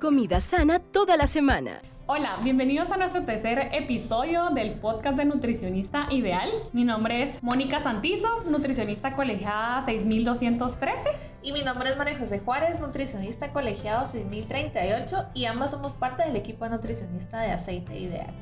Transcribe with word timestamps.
Comida 0.00 0.40
sana 0.40 0.78
toda 0.78 1.16
la 1.16 1.26
semana. 1.26 1.82
Hola, 2.06 2.38
bienvenidos 2.42 2.90
a 2.90 2.96
nuestro 2.96 3.24
tercer 3.24 3.68
episodio 3.72 4.48
del 4.50 4.72
podcast 4.72 5.18
de 5.18 5.26
Nutricionista 5.26 6.06
Ideal. 6.10 6.48
Mi 6.72 6.84
nombre 6.84 7.22
es 7.22 7.42
Mónica 7.42 7.80
Santizo, 7.80 8.44
nutricionista 8.48 9.14
colegiada 9.14 9.84
6213. 9.84 11.10
Y 11.42 11.52
mi 11.52 11.62
nombre 11.62 11.90
es 11.90 11.98
María 11.98 12.16
José 12.18 12.38
Juárez, 12.38 12.80
nutricionista 12.80 13.52
colegiado 13.52 14.06
6038 14.06 15.30
y 15.34 15.44
ambas 15.44 15.72
somos 15.72 15.92
parte 15.92 16.24
del 16.24 16.36
equipo 16.36 16.64
de 16.64 16.70
nutricionista 16.70 17.40
de 17.40 17.50
Aceite 17.50 17.98
Ideal. 17.98 18.32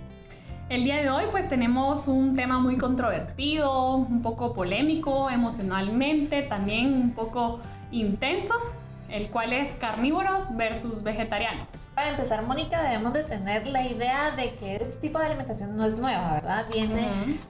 El 0.69 0.85
día 0.85 0.97
de 0.97 1.11
hoy 1.11 1.25
pues 1.31 1.49
tenemos 1.49 2.09
un 2.09 2.37
tema 2.37 2.59
muy 2.59 2.77
controvertido, 2.77 3.97
un 3.97 4.23
poco 4.23 4.53
polémico 4.53 5.31
emocionalmente, 5.31 6.43
también 6.43 6.93
un 6.93 7.13
poco 7.13 7.61
intenso, 7.93 8.55
el 9.11 9.31
cual 9.31 9.53
es 9.53 9.77
carnívoros 9.77 10.57
versus 10.57 11.03
vegetarianos. 11.03 11.91
Para 11.95 12.11
empezar, 12.11 12.43
Mónica, 12.43 12.83
debemos 12.83 13.13
de 13.13 13.25
tener 13.25 13.67
la 13.67 13.83
idea 13.83 14.31
de 14.33 14.55
que 14.55 14.77
este 14.77 14.97
tipo 14.97 15.19
de 15.19 15.27
alimentación 15.27 15.77
no 15.77 15.85
es 15.85 15.97
nueva, 15.97 16.33
¿verdad? 16.33 16.67
Viene 16.73 17.09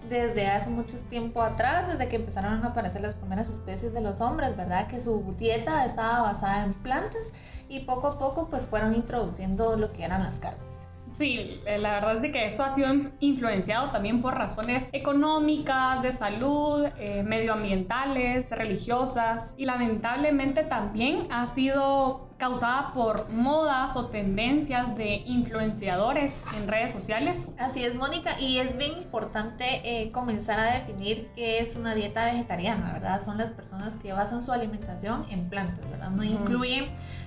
desde 0.09 0.49
hace 0.49 0.71
mucho 0.71 0.97
tiempo 1.09 1.43
atrás, 1.43 1.89
desde 1.89 2.09
que 2.09 2.17
empezaron 2.17 2.65
a 2.65 2.69
aparecer 2.69 3.01
las 3.01 3.15
primeras 3.15 3.49
especies 3.49 3.93
de 3.93 4.01
los 4.01 4.21
hombres, 4.21 4.57
¿verdad? 4.57 4.87
Que 4.87 5.01
su 5.01 5.35
dieta 5.39 5.85
estaba 5.85 6.23
basada 6.23 6.65
en 6.65 6.75
plantas 6.75 7.33
y 7.69 7.81
poco 7.81 8.09
a 8.09 8.19
poco 8.19 8.49
pues 8.49 8.67
fueron 8.67 8.95
introduciendo 8.95 9.77
lo 9.77 9.93
que 9.93 10.05
eran 10.05 10.23
las 10.23 10.37
carnes. 10.39 10.76
Sí, 11.17 11.63
eh, 11.65 11.79
la 11.79 11.95
verdad 11.95 12.17
es 12.17 12.23
de 12.23 12.31
que 12.31 12.45
esto 12.45 12.63
ha 12.63 12.75
sido 12.75 12.89
influenciado 13.21 13.91
también 13.91 14.21
por 14.21 14.35
razones 14.35 14.91
económicas, 14.93 16.03
de 16.03 16.13
salud, 16.13 16.85
eh, 16.99 17.23
medioambientales, 17.23 18.51
religiosas 18.51 19.55
y 19.57 19.65
lamentablemente 19.65 20.63
también 20.63 21.27
ha 21.31 21.47
sido 21.47 22.29
causada 22.37 22.93
por 22.93 23.31
modas 23.31 23.97
o 23.97 24.09
tendencias 24.09 24.95
de 24.99 25.23
influenciadores 25.25 26.43
en 26.61 26.69
redes 26.69 26.93
sociales. 26.93 27.49
Así 27.57 27.83
es, 27.83 27.95
Mónica, 27.95 28.39
y 28.39 28.59
es 28.59 28.77
bien 28.77 28.93
importante 28.99 29.65
eh, 29.85 30.13
comenzar 30.13 30.61
a 30.61 30.75
definir 30.75 31.31
qué 31.35 31.61
es 31.61 31.77
una 31.77 31.95
dieta 31.95 32.27
vegetariana, 32.27 32.93
¿verdad? 32.93 33.23
Son 33.23 33.39
las 33.39 33.53
personas 33.53 33.97
que 33.97 34.13
basan 34.13 34.43
su 34.43 34.53
alimentación 34.53 35.25
en 35.31 35.49
plantas, 35.49 35.89
¿verdad? 35.91 36.11
No 36.11 36.23
incluyen 36.25 36.85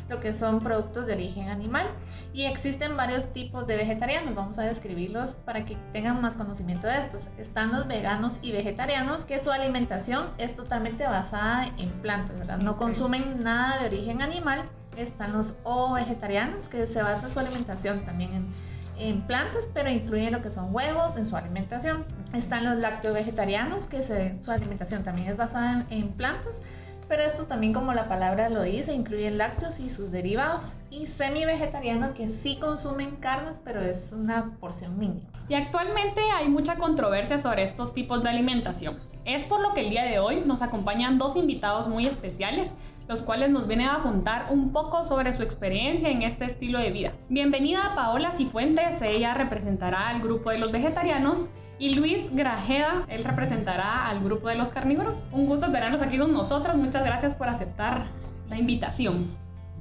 lo 0.10 0.20
que 0.20 0.34
son 0.34 0.60
productos 0.60 1.06
de 1.06 1.14
origen 1.14 1.50
animal. 1.50 1.88
Y 2.34 2.46
existen 2.46 2.98
varios 2.98 3.32
tipos 3.32 3.68
de 3.68 3.78
vegetarianos, 3.78 4.36
vamos 4.36 4.60
a 4.60 4.64
describirlos 4.64 5.36
para 5.36 5.66
que 5.66 5.78
tengan 5.94 6.22
más 6.22 6.36
conocimiento 6.36 6.88
de 6.88 6.98
estos. 6.98 7.30
Están 7.38 7.72
los 7.72 7.88
veganos 7.88 8.40
y 8.42 8.52
vegetarianos, 8.52 9.26
que 9.26 9.40
su 9.40 9.52
alimentación 9.52 10.28
es 10.38 10.56
totalmente 10.56 11.06
basada 11.06 11.70
en 11.78 11.90
plantas, 12.02 12.38
¿verdad? 12.38 12.58
No 12.58 12.78
consumen 12.78 13.44
nada 13.44 13.80
de 13.80 13.86
origen 13.88 14.22
animal. 14.22 14.64
Están 14.98 15.34
los 15.34 15.58
o 15.64 15.94
vegetarianos, 15.94 16.68
que 16.68 16.88
se 16.88 17.02
basa 17.02 17.30
su 17.30 17.40
alimentación 17.40 18.02
también 18.06 18.34
en 18.34 18.70
en 19.00 19.22
plantas, 19.22 19.70
pero 19.74 19.90
incluyen 19.90 20.34
lo 20.34 20.42
que 20.42 20.52
son 20.52 20.76
huevos 20.76 21.16
en 21.18 21.28
su 21.28 21.36
alimentación. 21.36 22.06
Están 22.34 22.66
los 22.66 22.78
lácteo 22.78 23.14
vegetarianos, 23.14 23.86
que 23.86 24.04
se, 24.04 24.36
su 24.44 24.52
alimentación 24.52 25.04
también 25.04 25.30
es 25.30 25.38
basada 25.38 25.86
en, 25.90 26.00
en 26.00 26.10
plantas, 26.10 26.62
pero 27.10 27.24
estos 27.24 27.48
también 27.48 27.74
como 27.74 27.92
la 27.94 28.08
palabra 28.08 28.50
lo 28.50 28.62
dice, 28.62 28.94
incluyen 28.94 29.40
lácteos 29.40 29.80
y 29.80 29.90
sus 29.90 30.12
derivados. 30.12 30.76
Y 30.92 31.08
semi-vegetariano 31.08 32.14
que 32.14 32.30
sí 32.30 32.58
consumen 32.60 33.16
carnes, 33.16 33.60
pero 33.62 33.82
es 33.82 34.14
una 34.14 34.52
porción 34.60 34.98
mínima. 35.00 35.28
Y 35.50 35.56
actualmente 35.56 36.22
hay 36.22 36.48
mucha 36.48 36.76
controversia 36.76 37.40
sobre 37.40 37.64
estos 37.64 37.96
tipos 37.96 38.22
de 38.22 38.30
alimentación. 38.30 39.00
Es 39.26 39.44
por 39.44 39.60
lo 39.60 39.74
que 39.74 39.82
el 39.82 39.90
día 39.90 40.04
de 40.04 40.20
hoy 40.20 40.44
nos 40.46 40.62
acompañan 40.62 41.18
dos 41.18 41.36
invitados 41.36 41.88
muy 41.88 42.06
especiales, 42.06 42.72
los 43.08 43.24
cuales 43.24 43.50
nos 43.50 43.68
vienen 43.68 43.90
a 43.90 44.04
contar 44.04 44.46
un 44.52 44.72
poco 44.72 45.04
sobre 45.04 45.34
su 45.34 45.42
experiencia 45.42 46.10
en 46.10 46.22
este 46.22 46.46
estilo 46.46 46.78
de 46.78 46.92
vida. 46.92 47.12
Bienvenida 47.28 47.94
Paola 47.96 48.32
Cifuentes, 48.32 49.02
ella 49.02 49.34
representará 49.34 50.10
al 50.10 50.22
grupo 50.22 50.52
de 50.52 50.60
los 50.60 50.72
vegetarianos 50.72 51.50
y 51.80 51.96
Luis 51.96 52.36
Grajeda, 52.36 53.06
él 53.08 53.24
representará 53.24 54.08
al 54.10 54.22
grupo 54.22 54.50
de 54.50 54.56
los 54.56 54.70
carnívoros. 54.70 55.24
Un 55.32 55.48
gusto 55.48 55.72
tenerlos 55.72 56.02
aquí 56.02 56.18
con 56.18 56.34
nosotros, 56.34 56.76
muchas 56.76 57.06
gracias 57.06 57.34
por 57.34 57.48
aceptar 57.48 58.08
la 58.50 58.58
invitación. 58.58 59.28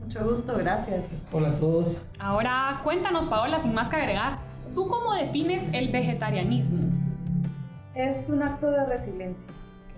Mucho 0.05 0.25
gusto, 0.25 0.57
gracias. 0.57 1.05
Hola 1.33 1.49
a 1.49 1.59
todos. 1.59 2.07
Ahora 2.21 2.81
cuéntanos, 2.85 3.27
Paola, 3.27 3.61
sin 3.63 3.75
más 3.75 3.89
que 3.89 3.97
agregar, 3.97 4.39
¿tú 4.75 4.87
cómo 4.87 5.13
defines 5.13 5.65
el 5.73 5.91
vegetarianismo? 5.91 6.85
Es 7.95 8.31
un 8.31 8.45
acto 8.45 8.71
de 8.71 8.87
resiliencia. 8.87 9.45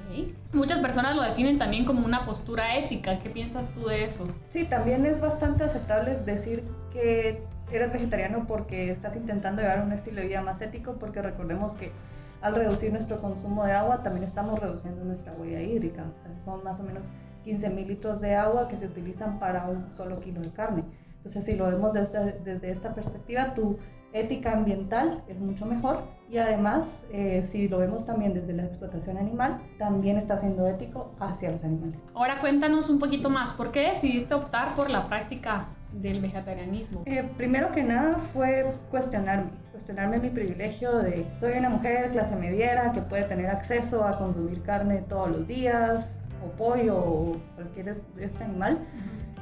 Okay. 0.08 0.34
Muchas 0.54 0.80
personas 0.80 1.14
lo 1.14 1.22
definen 1.22 1.58
también 1.58 1.84
como 1.84 2.04
una 2.04 2.24
postura 2.24 2.76
ética. 2.78 3.18
¿Qué 3.18 3.28
piensas 3.28 3.72
tú 3.74 3.86
de 3.86 4.04
eso? 4.04 4.26
Sí, 4.48 4.64
también 4.64 5.04
es 5.04 5.20
bastante 5.20 5.64
aceptable 5.64 6.14
decir 6.24 6.64
que 6.92 7.44
eres 7.76 7.92
vegetariano 7.92 8.46
porque 8.46 8.90
estás 8.90 9.16
intentando 9.16 9.62
llevar 9.62 9.82
un 9.82 9.92
estilo 9.92 10.20
de 10.20 10.28
vida 10.28 10.42
más 10.42 10.60
ético, 10.60 10.94
porque 10.94 11.22
recordemos 11.22 11.74
que 11.74 11.92
al 12.40 12.54
reducir 12.54 12.92
nuestro 12.92 13.20
consumo 13.20 13.64
de 13.64 13.72
agua 13.72 14.02
también 14.02 14.24
estamos 14.24 14.58
reduciendo 14.58 15.04
nuestra 15.04 15.32
huella 15.34 15.60
hídrica. 15.60 16.04
son 16.38 16.64
más 16.64 16.80
o 16.80 16.84
menos 16.84 17.04
15 17.44 17.70
mil 17.70 17.88
litros 17.88 18.20
de 18.20 18.34
agua 18.34 18.68
que 18.68 18.76
se 18.76 18.86
utilizan 18.86 19.38
para 19.38 19.68
un 19.68 19.90
solo 19.90 20.18
kilo 20.18 20.40
de 20.40 20.50
carne. 20.50 20.84
Entonces, 21.16 21.44
si 21.44 21.56
lo 21.56 21.66
vemos 21.66 21.92
desde, 21.92 22.32
desde 22.40 22.70
esta 22.70 22.94
perspectiva, 22.94 23.54
tu 23.54 23.78
ética 24.12 24.52
ambiental 24.52 25.22
es 25.28 25.40
mucho 25.40 25.66
mejor 25.66 26.02
y 26.30 26.38
además, 26.38 27.02
eh, 27.12 27.42
si 27.42 27.68
lo 27.68 27.78
vemos 27.78 28.06
también 28.06 28.34
desde 28.34 28.52
la 28.52 28.64
explotación 28.64 29.18
animal, 29.18 29.60
también 29.78 30.16
está 30.16 30.38
siendo 30.38 30.66
ético 30.68 31.12
hacia 31.18 31.50
los 31.50 31.64
animales. 31.64 32.00
Ahora 32.14 32.40
cuéntanos 32.40 32.88
un 32.88 33.00
poquito 33.00 33.30
más, 33.30 33.52
¿por 33.52 33.72
qué 33.72 33.88
decidiste 33.88 34.34
optar 34.34 34.74
por 34.74 34.90
la 34.90 35.06
práctica 35.06 35.68
del 35.92 36.20
vegetarianismo? 36.20 37.02
Eh, 37.06 37.28
primero 37.36 37.72
que 37.72 37.82
nada 37.82 38.14
fue 38.14 38.74
cuestionarme, 38.92 39.50
cuestionarme 39.72 40.20
mi 40.20 40.30
privilegio 40.30 40.98
de 40.98 41.26
soy 41.36 41.54
una 41.58 41.68
mujer 41.68 42.12
clase 42.12 42.36
mediera 42.36 42.92
que 42.92 43.00
puede 43.00 43.24
tener 43.24 43.46
acceso 43.46 44.04
a 44.04 44.16
consumir 44.18 44.62
carne 44.62 45.02
todos 45.08 45.30
los 45.30 45.48
días, 45.48 46.14
o 46.44 46.56
pollo, 46.56 46.96
o 46.96 47.36
cualquier 47.56 47.88
este 47.88 48.44
animal. 48.44 48.78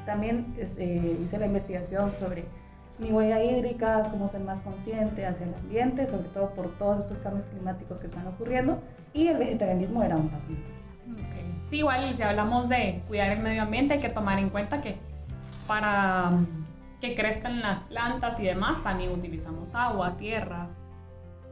También 0.07 0.55
eh, 0.57 1.19
hice 1.23 1.39
la 1.39 1.47
investigación 1.47 2.11
sobre 2.13 2.45
mi 2.99 3.13
huella 3.13 3.43
hídrica, 3.43 4.09
cómo 4.11 4.29
ser 4.29 4.41
más 4.41 4.61
consciente 4.61 5.27
hacia 5.27 5.47
el 5.47 5.55
ambiente, 5.55 6.07
sobre 6.09 6.29
todo 6.31 6.51
por 6.51 6.77
todos 6.79 7.03
estos 7.03 7.19
cambios 7.19 7.47
climáticos 7.47 8.01
que 8.01 8.09
están 8.09 8.27
ocurriendo, 8.27 8.81
y 9.13 9.29
el 9.29 9.39
vegetarianismo 9.39 10.03
era 10.03 10.17
un 10.17 10.29
paso. 10.29 10.49
Okay. 10.49 11.63
Sí, 11.71 11.77
igual 11.77 12.15
si 12.15 12.23
hablamos 12.23 12.69
de 12.69 13.03
cuidar 13.09 13.31
el 13.31 13.41
medio 13.41 13.63
ambiente 13.63 13.95
hay 13.95 14.01
que 14.01 14.09
tomar 14.09 14.39
en 14.39 14.51
cuenta 14.51 14.81
que 14.81 14.97
para 15.67 16.33
que 17.01 17.15
crezcan 17.15 17.61
las 17.61 17.81
plantas 17.81 18.41
y 18.41 18.45
demás, 18.45 18.83
también 18.83 19.13
utilizamos 19.13 19.75
agua, 19.75 20.17
tierra 20.17 20.69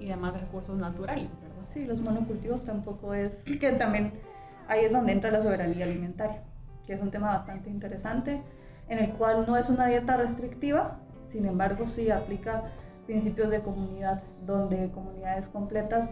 y 0.00 0.06
demás 0.06 0.38
recursos 0.38 0.76
naturales, 0.76 1.30
¿verdad? 1.40 1.64
Sí, 1.66 1.86
los 1.86 2.00
monocultivos 2.00 2.64
tampoco 2.64 3.14
es, 3.14 3.44
que 3.44 3.72
también 3.72 4.12
ahí 4.68 4.84
es 4.84 4.92
donde 4.92 5.12
entra 5.12 5.30
la 5.30 5.42
soberanía 5.42 5.84
alimentaria, 5.84 6.42
que 6.84 6.94
es 6.94 7.00
un 7.00 7.10
tema 7.10 7.28
bastante 7.28 7.70
interesante, 7.70 8.42
en 8.88 8.98
el 8.98 9.10
cual 9.10 9.44
no 9.46 9.56
es 9.56 9.70
una 9.70 9.86
dieta 9.86 10.16
restrictiva, 10.16 10.98
sin 11.26 11.46
embargo 11.46 11.88
sí 11.88 12.10
aplica 12.10 12.64
principios 13.06 13.50
de 13.50 13.60
comunidad, 13.60 14.22
donde 14.44 14.90
comunidades 14.90 15.48
completas 15.48 16.10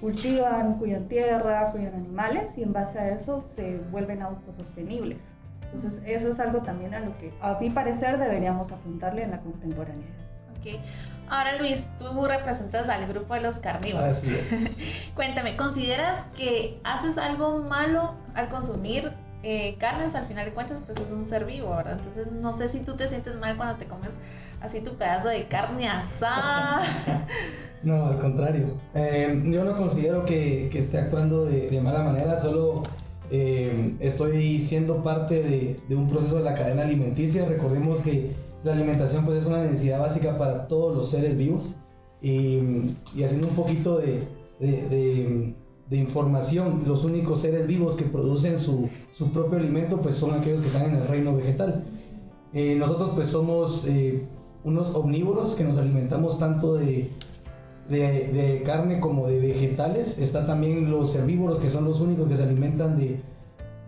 cultivan, 0.00 0.74
cuidan 0.74 1.08
tierra, 1.08 1.70
cuidan 1.72 1.94
animales 1.94 2.58
y 2.58 2.62
en 2.62 2.72
base 2.72 2.98
a 2.98 3.10
eso 3.10 3.42
se 3.42 3.78
vuelven 3.90 4.22
autosostenibles. 4.22 5.22
Entonces, 5.62 6.02
eso 6.06 6.30
es 6.30 6.40
algo 6.40 6.60
también 6.62 6.94
a 6.94 7.00
lo 7.00 7.16
que, 7.18 7.32
a 7.40 7.58
mi 7.60 7.70
parecer, 7.70 8.18
deberíamos 8.18 8.72
apuntarle 8.72 9.22
en 9.22 9.32
la 9.32 9.40
contemporaneidad. 9.40 10.14
Ok. 10.58 10.80
Ahora, 11.28 11.56
Luis, 11.58 11.88
tú 11.98 12.24
representas 12.24 12.88
al 12.88 13.06
grupo 13.08 13.34
de 13.34 13.40
los 13.40 13.56
carnívoros. 13.56 14.16
Así 14.16 14.32
es. 14.32 15.10
Cuéntame, 15.14 15.56
¿consideras 15.56 16.24
que 16.36 16.80
haces 16.84 17.18
algo 17.18 17.58
malo 17.58 18.14
al 18.34 18.48
consumir 18.48 19.12
eh, 19.46 19.76
carnes? 19.78 20.16
Al 20.16 20.26
final 20.26 20.44
de 20.44 20.52
cuentas, 20.52 20.82
pues 20.84 20.98
es 20.98 21.12
un 21.12 21.24
ser 21.24 21.44
vivo, 21.44 21.70
¿verdad? 21.76 21.92
Entonces, 21.92 22.26
no 22.32 22.52
sé 22.52 22.68
si 22.68 22.80
tú 22.80 22.96
te 22.96 23.06
sientes 23.06 23.36
mal 23.36 23.56
cuando 23.56 23.76
te 23.76 23.86
comes 23.86 24.10
así 24.60 24.80
tu 24.80 24.94
pedazo 24.94 25.28
de 25.28 25.46
carne 25.46 25.88
asada. 25.88 26.82
no, 27.84 28.06
al 28.06 28.18
contrario. 28.18 28.74
Eh, 28.92 29.40
yo 29.46 29.64
no 29.64 29.76
considero 29.76 30.26
que, 30.26 30.68
que 30.72 30.80
esté 30.80 30.98
actuando 30.98 31.44
de, 31.44 31.80
mala 31.80 32.02
manera, 32.02 32.40
solo 32.40 32.82
eh, 33.30 33.94
estoy 34.00 34.60
siendo 34.62 35.04
parte 35.04 35.40
de, 35.40 35.80
de, 35.88 35.94
un 35.94 36.08
proceso 36.08 36.38
de 36.38 36.42
la 36.42 36.56
cadena 36.56 36.82
alimenticia. 36.82 37.44
Recordemos 37.46 38.00
que 38.00 38.32
la 38.64 38.72
alimentación 38.72 39.24
pues, 39.24 39.38
es 39.38 39.46
una 39.46 39.62
necesidad 39.62 40.00
básica 40.00 40.36
para 40.36 40.66
todos 40.66 40.96
los 40.96 41.08
seres 41.08 41.38
vivos. 41.38 41.76
Y, 42.20 42.96
y 43.14 43.22
haciendo 43.22 43.46
un 43.46 43.54
poquito 43.54 43.98
de, 43.98 44.26
información, 45.94 46.82
los 46.86 47.04
únicos 47.04 47.42
seres 47.42 47.68
vivos 47.68 47.94
que 47.94 48.04
producen 48.04 48.58
su, 48.58 48.88
su, 49.12 49.30
propio 49.30 49.58
alimento 49.58 50.00
pues, 50.02 50.16
son 50.16 50.34
aquellos 50.34 50.60
que 50.60 50.66
están 50.66 50.90
en 50.90 50.96
el 50.96 51.06
reino 51.06 51.36
vegetal. 51.36 51.84
Eh, 52.52 52.74
nosotros 52.76 53.12
pues 53.14 53.28
somos 53.28 53.86
eh, 53.86 54.26
unos 54.64 54.94
omnívoros 54.96 55.54
que 55.54 55.62
nos 55.62 55.78
alimentamos 55.78 56.40
tanto 56.40 56.74
de, 56.74 57.10
de, 57.88 57.98
de, 58.32 58.62
carne 58.64 58.98
como 58.98 59.28
de 59.28 59.38
vegetales. 59.38 60.18
Está 60.18 60.44
también 60.44 60.90
los 60.90 61.14
herbívoros, 61.14 61.60
que 61.60 61.70
son 61.70 61.84
los 61.84 62.00
únicos 62.00 62.28
que 62.28 62.36
se 62.36 62.42
alimentan 62.42 62.98
de, 62.98 63.20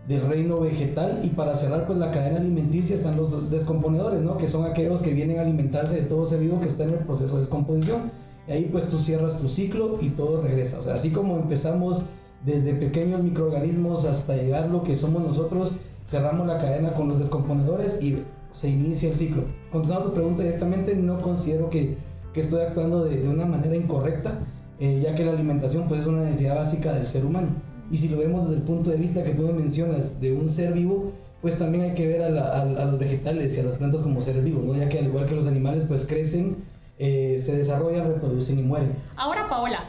del 0.07 0.21
reino 0.21 0.59
vegetal 0.59 1.21
y 1.23 1.29
para 1.29 1.55
cerrar 1.55 1.85
pues 1.85 1.99
la 1.99 2.11
cadena 2.11 2.39
alimenticia 2.39 2.95
están 2.95 3.17
los 3.17 3.51
descomponedores, 3.51 4.21
¿no? 4.21 4.37
Que 4.37 4.47
son 4.47 4.65
aquellos 4.65 5.01
que 5.01 5.13
vienen 5.13 5.37
a 5.37 5.41
alimentarse 5.41 5.95
de 5.95 6.01
todo 6.03 6.25
ser 6.25 6.39
vivo 6.39 6.59
que 6.61 6.67
está 6.67 6.85
en 6.85 6.91
el 6.91 6.99
proceso 6.99 7.35
de 7.35 7.41
descomposición. 7.41 8.11
Y 8.49 8.51
ahí 8.51 8.69
pues 8.71 8.89
tú 8.89 8.97
cierras 8.97 9.39
tu 9.39 9.47
ciclo 9.47 9.99
y 10.01 10.09
todo 10.09 10.41
regresa. 10.41 10.79
O 10.79 10.83
sea, 10.83 10.95
así 10.95 11.11
como 11.11 11.37
empezamos 11.37 12.05
desde 12.43 12.73
pequeños 12.73 13.21
microorganismos 13.21 14.05
hasta 14.05 14.35
llegar 14.35 14.69
lo 14.69 14.83
que 14.83 14.97
somos 14.97 15.21
nosotros, 15.21 15.73
cerramos 16.09 16.47
la 16.47 16.59
cadena 16.59 16.93
con 16.93 17.09
los 17.09 17.19
descomponedores 17.19 18.01
y 18.01 18.23
se 18.51 18.69
inicia 18.69 19.09
el 19.09 19.15
ciclo. 19.15 19.43
Contestando 19.71 20.09
tu 20.09 20.15
pregunta 20.15 20.41
directamente, 20.41 20.95
no 20.95 21.21
considero 21.21 21.69
que, 21.69 21.97
que 22.33 22.41
estoy 22.41 22.61
actuando 22.61 23.05
de, 23.05 23.17
de, 23.17 23.29
una 23.29 23.45
manera 23.45 23.75
incorrecta, 23.75 24.39
eh, 24.79 24.99
ya 25.03 25.15
que 25.15 25.25
la 25.25 25.33
alimentación 25.33 25.87
pues, 25.87 26.01
es 26.01 26.07
una 26.07 26.23
necesidad 26.23 26.55
básica 26.55 26.93
del 26.93 27.05
ser 27.05 27.25
humano. 27.25 27.49
Y 27.91 27.97
si 27.97 28.09
lo 28.09 28.17
vemos 28.17 28.45
desde 28.45 28.61
el 28.61 28.67
punto 28.67 28.89
de 28.89 28.97
vista 28.97 29.23
que 29.23 29.33
tú 29.35 29.43
me 29.43 29.53
mencionas 29.53 30.19
de 30.19 30.33
un 30.33 30.49
ser 30.49 30.73
vivo, 30.73 31.11
pues 31.41 31.59
también 31.59 31.83
hay 31.83 31.93
que 31.93 32.07
ver 32.07 32.23
a, 32.23 32.29
la, 32.29 32.47
a, 32.47 32.61
a 32.61 32.85
los 32.85 32.97
vegetales 32.97 33.55
y 33.55 33.59
a 33.59 33.63
las 33.63 33.77
plantas 33.77 34.01
como 34.01 34.21
seres 34.21 34.43
vivos, 34.43 34.63
¿no? 34.63 34.75
ya 34.75 34.89
que 34.89 34.99
al 34.99 35.05
igual 35.05 35.27
que 35.27 35.35
los 35.35 35.47
animales 35.47 35.85
pues 35.87 36.05
crecen, 36.07 36.57
eh, 36.99 37.41
se 37.43 37.55
desarrollan, 37.55 38.07
reproducen 38.07 38.59
y 38.59 38.61
mueren. 38.61 39.01
Ahora 39.15 39.47
Paola, 39.47 39.85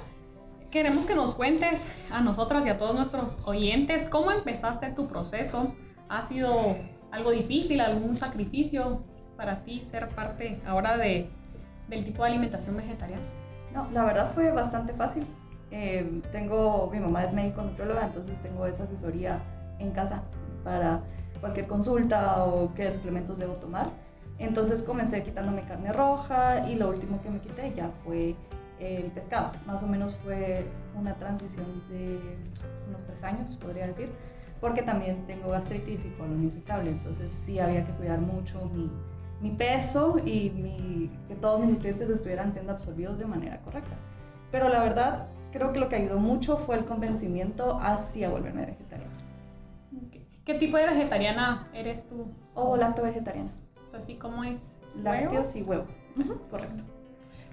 queremos 0.70 1.06
que 1.06 1.16
nos 1.16 1.34
cuentes 1.34 1.92
a 2.10 2.22
nosotras 2.22 2.64
y 2.64 2.68
a 2.68 2.78
todos 2.78 2.94
nuestros 2.94 3.42
oyentes 3.44 4.08
cómo 4.08 4.30
empezaste 4.30 4.90
tu 4.92 5.08
proceso. 5.08 5.74
¿Ha 6.08 6.22
sido 6.22 6.76
algo 7.10 7.32
difícil, 7.32 7.80
algún 7.80 8.14
sacrificio 8.14 9.02
para 9.36 9.64
ti 9.64 9.82
ser 9.90 10.08
parte 10.10 10.60
ahora 10.64 10.96
de, 10.96 11.28
del 11.88 12.04
tipo 12.04 12.22
de 12.22 12.30
alimentación 12.30 12.76
vegetariana? 12.76 13.22
No, 13.74 13.88
la 13.92 14.04
verdad 14.04 14.32
fue 14.32 14.52
bastante 14.52 14.92
fácil. 14.94 15.26
Eh, 15.72 16.20
tengo, 16.30 16.88
mi 16.92 17.00
mamá 17.00 17.24
es 17.24 17.32
médico 17.32 17.62
nutrióloga, 17.62 18.06
entonces 18.06 18.40
tengo 18.40 18.66
esa 18.66 18.84
asesoría 18.84 19.40
en 19.80 19.90
casa 19.90 20.22
para 20.62 21.02
cualquier 21.40 21.66
consulta 21.66 22.44
o 22.44 22.72
qué 22.74 22.92
suplementos 22.92 23.38
debo 23.38 23.54
tomar. 23.54 23.88
Entonces 24.40 24.82
comencé 24.82 25.22
quitándome 25.22 25.62
carne 25.62 25.92
roja 25.92 26.66
y 26.66 26.74
lo 26.74 26.88
último 26.88 27.20
que 27.22 27.28
me 27.28 27.40
quité 27.40 27.72
ya 27.76 27.90
fue 28.04 28.34
el 28.80 29.04
pescado. 29.12 29.52
Más 29.66 29.82
o 29.82 29.86
menos 29.86 30.16
fue 30.16 30.64
una 30.98 31.14
transición 31.14 31.66
de 31.90 32.18
unos 32.88 33.04
tres 33.04 33.22
años, 33.22 33.58
podría 33.60 33.86
decir, 33.86 34.08
porque 34.58 34.80
también 34.82 35.26
tengo 35.26 35.50
gastritis 35.50 36.06
y 36.06 36.08
colon 36.18 36.42
irritable, 36.42 36.90
entonces 36.90 37.30
sí 37.30 37.58
había 37.58 37.86
que 37.86 37.92
cuidar 37.92 38.20
mucho 38.20 38.64
mi, 38.74 38.90
mi 39.42 39.54
peso 39.54 40.16
y 40.24 40.50
mi, 40.50 41.10
que 41.28 41.34
todos 41.34 41.60
mis 41.60 41.68
nutrientes 41.68 42.08
estuvieran 42.08 42.54
siendo 42.54 42.72
absorbidos 42.72 43.18
de 43.18 43.26
manera 43.26 43.60
correcta. 43.60 43.94
Pero 44.50 44.70
la 44.70 44.82
verdad, 44.82 45.28
creo 45.52 45.72
que 45.72 45.80
lo 45.80 45.90
que 45.90 45.96
ayudó 45.96 46.18
mucho 46.18 46.56
fue 46.56 46.76
el 46.76 46.86
convencimiento 46.86 47.78
hacia 47.78 48.30
volverme 48.30 48.64
vegetariana. 48.64 49.12
¿Qué 50.46 50.54
tipo 50.54 50.78
de 50.78 50.86
vegetariana 50.86 51.68
eres 51.74 52.08
tú? 52.08 52.32
O 52.54 52.76
lacto 52.76 53.02
vegetariana. 53.02 53.50
Así 53.94 54.14
como 54.14 54.44
es. 54.44 54.74
Lácteos 54.96 55.54
y 55.56 55.62
huevo. 55.62 55.86
Uh 56.16 56.20
-huh, 56.20 56.48
correcto. 56.48 56.84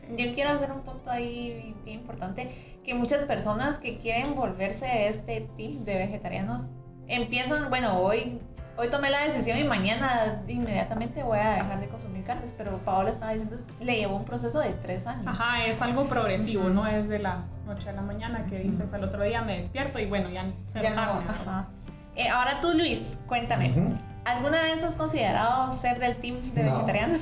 Yo 0.10 0.34
quiero 0.34 0.51
hacer 0.51 0.72
un 0.72 0.81
punto 0.81 1.10
ahí 1.10 1.75
bien 1.84 2.00
importante, 2.00 2.50
que 2.84 2.94
muchas 2.94 3.24
personas 3.24 3.78
que 3.78 3.98
quieren 3.98 4.36
volverse 4.36 5.10
este 5.10 5.42
tip 5.57 5.81
de 5.81 5.98
vegetarianos 5.98 6.69
empiezan, 7.10 7.69
bueno, 7.69 8.00
hoy, 8.00 8.39
hoy 8.78 8.89
tomé 8.89 9.10
la 9.10 9.19
decisión 9.19 9.57
y 9.57 9.66
mañana 9.66 10.44
inmediatamente 10.48 11.24
voy 11.24 11.39
a 11.39 11.56
dejar 11.56 11.81
de 11.81 11.89
consumir 11.89 12.24
carnes, 12.24 12.56
pero 12.57 12.78
Paola 12.86 13.10
estaba 13.10 13.34
diciendo, 13.34 13.57
le 13.81 13.98
llevó 13.98 14.16
un 14.16 14.24
proceso 14.24 14.62
de 14.62 14.72
tres 14.72 15.06
años. 15.07 15.28
Ajá, 15.28 15.66
es 15.66 15.81
algo 15.81 16.06
progresivo, 16.06 16.69
no 16.69 16.88
es 16.88 17.10
de 17.10 17.19
la 17.19 17.44
noche 17.66 17.89
a 17.89 17.94
la 17.94 18.01
mañana 18.01 18.45
que 18.45 18.60
dices 18.60 18.94
al 18.94 19.04
otro 19.04 19.22
día 19.24 19.42
me 19.42 19.57
despierto 19.57 20.00
y 20.00 20.06
bueno, 20.06 20.30
ya 20.30 20.50
se 20.69 20.81
ya 20.81 20.95
no, 20.95 21.01
ajá. 21.01 21.68
Eh, 22.16 22.30
ahora 22.30 22.62
tú, 22.62 22.74
Luis, 22.74 23.19
cuéntame. 23.28 23.72
Uh 23.75 23.80
-huh. 23.80 24.06
¿Alguna 24.27 24.62
vez 24.63 24.83
has 24.83 24.95
considerado 24.95 25.74
ser 25.74 26.00
del 26.00 26.18
team 26.18 26.53
de 26.53 26.63
no. 26.63 26.74
vegetarianos? 26.74 27.21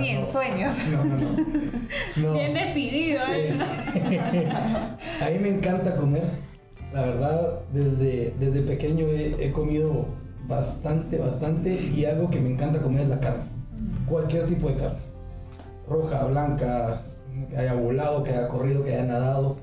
Ni 0.00 0.08
en 0.10 0.24
sueños. 0.24 0.76
No, 0.92 1.04
no, 1.04 1.16
no. 1.16 1.30
no. 2.16 2.32
Bien 2.32 2.54
decidido, 2.54 3.20
¿eh? 3.28 3.52
A 5.20 5.30
mí 5.30 5.38
me 5.40 5.48
encanta 5.48 5.96
comer. 5.96 6.22
La 6.92 7.02
verdad, 7.06 7.60
desde, 7.72 8.32
desde 8.38 8.62
pequeño 8.62 9.04
he, 9.06 9.44
he, 9.44 9.50
comido 9.50 10.06
bastante, 10.46 11.18
bastante. 11.18 11.74
Y 11.74 12.04
algo 12.04 12.30
que 12.30 12.38
me 12.38 12.50
encanta 12.50 12.80
comer 12.80 13.02
es 13.02 13.08
la 13.08 13.18
carne. 13.18 13.42
Cualquier 14.08 14.46
tipo 14.46 14.68
de 14.68 14.74
carne. 14.74 14.98
Roja, 15.88 16.24
blanca, 16.26 17.02
que 17.50 17.56
haya 17.56 17.74
volado, 17.74 18.22
que 18.22 18.30
haya 18.30 18.46
corrido, 18.46 18.84
que 18.84 18.94
haya 18.94 19.06
nadado. 19.06 19.56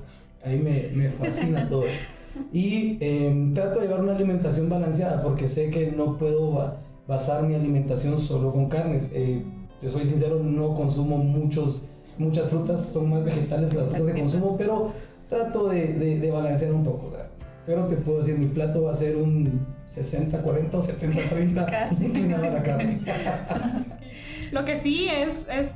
A 0.44 0.50
mí 0.50 0.58
me, 0.58 0.90
me 0.94 1.08
fascina 1.08 1.66
todo 1.70 1.86
eso. 1.86 2.17
Y 2.52 2.98
eh, 3.00 3.50
trato 3.54 3.80
de 3.80 3.86
llevar 3.86 4.02
una 4.02 4.14
alimentación 4.14 4.68
balanceada 4.68 5.22
porque 5.22 5.48
sé 5.48 5.70
que 5.70 5.92
no 5.92 6.18
puedo 6.18 6.76
basar 7.06 7.42
mi 7.42 7.54
alimentación 7.54 8.18
solo 8.18 8.52
con 8.52 8.68
carnes. 8.68 9.10
Eh, 9.12 9.42
yo 9.82 9.90
soy 9.90 10.04
sincero, 10.04 10.40
no 10.42 10.74
consumo 10.74 11.18
muchos, 11.18 11.84
muchas 12.18 12.50
frutas, 12.50 12.84
son 12.84 13.10
más 13.10 13.24
vegetales 13.24 13.74
las 13.74 13.88
frutas 13.88 14.12
que 14.12 14.20
consumo, 14.20 14.56
pero 14.58 14.92
trato 15.28 15.68
de, 15.68 15.94
de, 15.94 16.18
de 16.18 16.30
balancear 16.30 16.72
un 16.72 16.84
poco. 16.84 17.10
¿verdad? 17.10 17.28
Pero 17.66 17.86
te 17.86 17.96
puedo 17.96 18.20
decir, 18.20 18.38
mi 18.38 18.46
plato 18.46 18.84
va 18.84 18.92
a 18.92 18.96
ser 18.96 19.16
un 19.16 19.66
60-40 19.94 20.74
o 20.74 20.82
70-30 20.82 22.02
inclinado 22.02 22.44
a 22.44 22.50
la 22.50 22.62
carne. 22.62 23.02
Lo 24.52 24.64
que 24.64 24.80
sí 24.80 25.08
es, 25.08 25.46
es, 25.50 25.72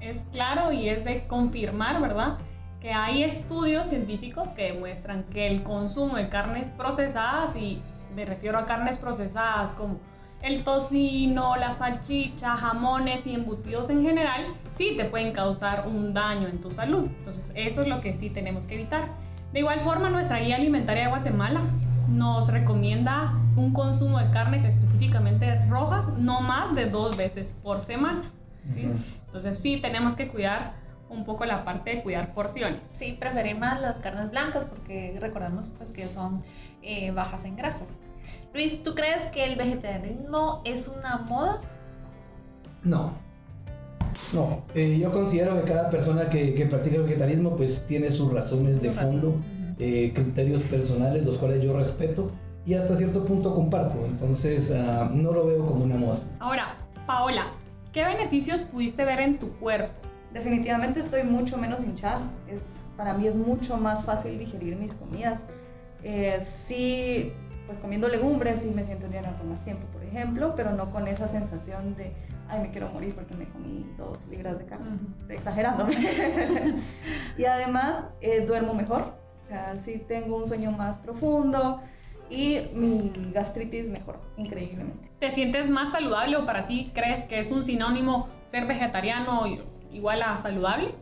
es 0.00 0.18
claro 0.30 0.72
y 0.72 0.88
es 0.88 1.04
de 1.04 1.24
confirmar, 1.26 2.00
¿verdad? 2.00 2.38
Que 2.82 2.92
hay 2.92 3.22
estudios 3.22 3.86
científicos 3.86 4.48
que 4.48 4.72
demuestran 4.72 5.22
que 5.22 5.46
el 5.46 5.62
consumo 5.62 6.16
de 6.16 6.28
carnes 6.28 6.68
procesadas, 6.68 7.54
y 7.54 7.80
me 8.16 8.24
refiero 8.24 8.58
a 8.58 8.66
carnes 8.66 8.98
procesadas 8.98 9.70
como 9.70 10.00
el 10.42 10.64
tocino, 10.64 11.54
la 11.54 11.70
salchicha, 11.70 12.56
jamones 12.56 13.24
y 13.28 13.36
embutidos 13.36 13.88
en 13.88 14.02
general, 14.02 14.46
sí 14.74 14.94
te 14.96 15.04
pueden 15.04 15.32
causar 15.32 15.86
un 15.86 16.12
daño 16.12 16.48
en 16.48 16.60
tu 16.60 16.72
salud. 16.72 17.04
Entonces 17.18 17.52
eso 17.54 17.82
es 17.82 17.88
lo 17.88 18.00
que 18.00 18.16
sí 18.16 18.30
tenemos 18.30 18.66
que 18.66 18.74
evitar. 18.74 19.10
De 19.52 19.60
igual 19.60 19.78
forma, 19.80 20.10
nuestra 20.10 20.40
guía 20.40 20.56
alimentaria 20.56 21.04
de 21.04 21.10
Guatemala 21.10 21.60
nos 22.08 22.48
recomienda 22.48 23.34
un 23.54 23.72
consumo 23.72 24.18
de 24.18 24.28
carnes 24.30 24.64
específicamente 24.64 25.64
rojas 25.66 26.08
no 26.18 26.40
más 26.40 26.74
de 26.74 26.86
dos 26.86 27.16
veces 27.16 27.54
por 27.62 27.80
semana. 27.80 28.22
¿sí? 28.74 28.88
Entonces 29.26 29.56
sí 29.56 29.78
tenemos 29.80 30.16
que 30.16 30.26
cuidar 30.26 30.81
un 31.12 31.24
poco 31.24 31.44
la 31.44 31.64
parte 31.64 31.96
de 31.96 32.02
cuidar 32.02 32.32
porciones. 32.32 32.80
Sí, 32.90 33.16
preferir 33.18 33.58
más 33.58 33.80
las 33.80 33.98
carnes 33.98 34.30
blancas 34.30 34.66
porque 34.66 35.16
recordemos 35.20 35.68
pues 35.76 35.90
que 35.90 36.08
son 36.08 36.42
eh, 36.82 37.10
bajas 37.10 37.44
en 37.44 37.56
grasas. 37.56 37.88
Luis, 38.54 38.82
¿tú 38.82 38.94
crees 38.94 39.22
que 39.26 39.44
el 39.44 39.56
vegetarianismo 39.56 40.62
es 40.64 40.88
una 40.88 41.18
moda? 41.18 41.60
No. 42.82 43.12
No, 44.32 44.64
eh, 44.74 44.98
yo 44.98 45.12
considero 45.12 45.62
que 45.62 45.70
cada 45.70 45.90
persona 45.90 46.30
que, 46.30 46.54
que, 46.54 46.66
practica 46.66 46.96
el 46.96 47.02
vegetarianismo 47.02 47.56
pues 47.56 47.86
tiene 47.86 48.10
sus 48.10 48.32
razones 48.32 48.80
de 48.80 48.90
fondo, 48.90 49.36
eh, 49.78 50.12
criterios 50.14 50.62
personales, 50.62 51.24
los 51.24 51.38
cuales 51.38 51.62
yo 51.62 51.76
respeto 51.76 52.30
y 52.64 52.74
hasta 52.74 52.96
cierto 52.96 53.24
punto 53.24 53.54
comparto. 53.54 54.04
Entonces 54.06 54.70
uh, 54.70 55.14
no 55.14 55.32
lo 55.32 55.46
veo 55.46 55.66
como 55.66 55.84
una 55.84 55.96
moda. 55.96 56.18
Ahora, 56.38 56.74
Paola, 57.06 57.46
¿qué 57.92 58.04
beneficios 58.04 58.60
pudiste 58.60 59.04
ver 59.04 59.20
en 59.20 59.38
tu 59.38 59.52
cuerpo? 59.58 59.92
Definitivamente 60.32 61.00
estoy 61.00 61.22
mucho 61.24 61.58
menos 61.58 61.82
hinchada. 61.82 62.20
Es, 62.48 62.84
para 62.96 63.14
mí 63.14 63.26
es 63.26 63.36
mucho 63.36 63.76
más 63.76 64.04
fácil 64.04 64.38
digerir 64.38 64.76
mis 64.76 64.94
comidas. 64.94 65.42
Eh, 66.02 66.40
sí, 66.44 67.32
pues 67.66 67.80
comiendo 67.80 68.08
legumbres 68.08 68.62
sí 68.62 68.70
me 68.74 68.84
siento 68.84 69.06
llena 69.08 69.30
por 69.36 69.46
más 69.46 69.62
tiempo, 69.64 69.86
por 69.92 70.02
ejemplo, 70.02 70.54
pero 70.56 70.72
no 70.72 70.90
con 70.90 71.06
esa 71.06 71.28
sensación 71.28 71.94
de, 71.96 72.12
ay, 72.48 72.60
me 72.60 72.70
quiero 72.70 72.88
morir 72.90 73.14
porque 73.14 73.34
me 73.34 73.48
comí 73.48 73.86
dos 73.96 74.26
libras 74.28 74.58
de 74.58 74.66
carne. 74.66 74.88
Uh 74.88 75.28
-huh. 75.28 75.34
Exagerando. 75.34 75.86
y 77.38 77.44
además 77.44 78.08
eh, 78.20 78.44
duermo 78.46 78.74
mejor. 78.74 79.14
O 79.44 79.48
sea, 79.48 79.76
sí 79.76 80.02
tengo 80.08 80.36
un 80.36 80.46
sueño 80.46 80.72
más 80.72 80.98
profundo 80.98 81.80
y 82.30 82.60
mi 82.74 83.12
gastritis 83.32 83.88
mejoró 83.88 84.20
increíblemente. 84.36 85.10
¿Te 85.18 85.30
sientes 85.30 85.68
más 85.68 85.92
saludable 85.92 86.36
o 86.36 86.46
para 86.46 86.66
ti 86.66 86.90
crees 86.94 87.24
que 87.24 87.38
es 87.38 87.52
un 87.52 87.66
sinónimo 87.66 88.28
ser 88.50 88.66
vegetariano 88.66 89.46
igual 89.92 90.22
a 90.22 90.36
saludable? 90.36 90.94